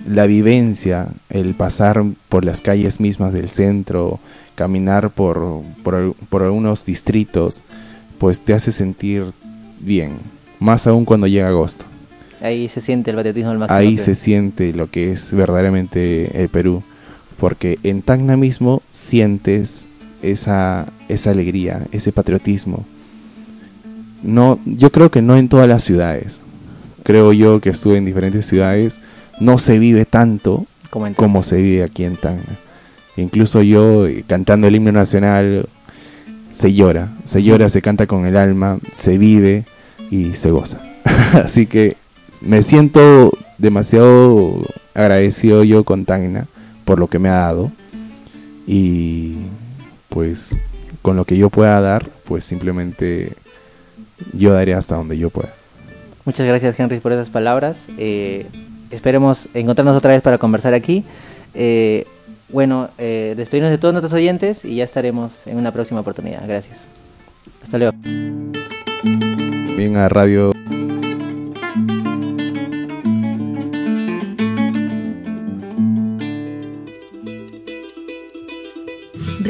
[0.06, 4.18] la vivencia, el pasar por las calles mismas del centro,
[4.54, 7.62] caminar por, por, algunos distritos,
[8.18, 9.24] pues te hace sentir
[9.80, 10.12] bien,
[10.58, 11.84] más aún cuando llega agosto.
[12.42, 16.82] Ahí se siente el patriotismo del Ahí se siente lo que es verdaderamente el Perú,
[17.38, 19.86] porque en Tacna mismo sientes
[20.22, 22.84] esa, esa alegría, ese patriotismo
[24.22, 26.40] no, yo creo que no en todas las ciudades.
[27.02, 29.00] Creo yo que estuve en diferentes ciudades,
[29.40, 32.58] no se vive tanto como, se vive aquí en Tacna.
[33.16, 35.66] Incluso yo eh, cantando el himno nacional
[36.52, 39.64] se llora, se llora, se canta con el alma, se vive
[40.10, 40.80] y se goza.
[41.32, 41.96] Así que
[42.40, 44.62] me siento demasiado
[44.94, 46.46] agradecido yo con Tacna
[46.84, 47.70] por lo que me ha dado.
[48.66, 49.36] Y
[50.08, 50.56] pues
[51.02, 53.32] con lo que yo pueda dar, pues simplemente
[54.32, 55.52] yo daré hasta donde yo pueda.
[56.24, 57.78] Muchas gracias Henry por esas palabras.
[57.96, 58.46] Eh,
[58.90, 61.04] esperemos encontrarnos otra vez para conversar aquí.
[61.54, 62.06] Eh,
[62.48, 66.42] bueno, eh, despedirnos de todos nuestros oyentes y ya estaremos en una próxima oportunidad.
[66.46, 66.78] Gracias.
[67.62, 67.92] Hasta luego.
[69.76, 70.52] Bien a Radio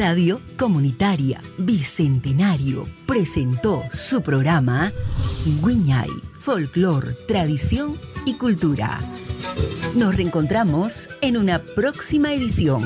[0.00, 4.92] Radio Comunitaria Bicentenario presentó su programa
[5.44, 9.00] Guiñay, Folklore, Tradición y Cultura.
[9.94, 12.82] Nos reencontramos en una próxima edición.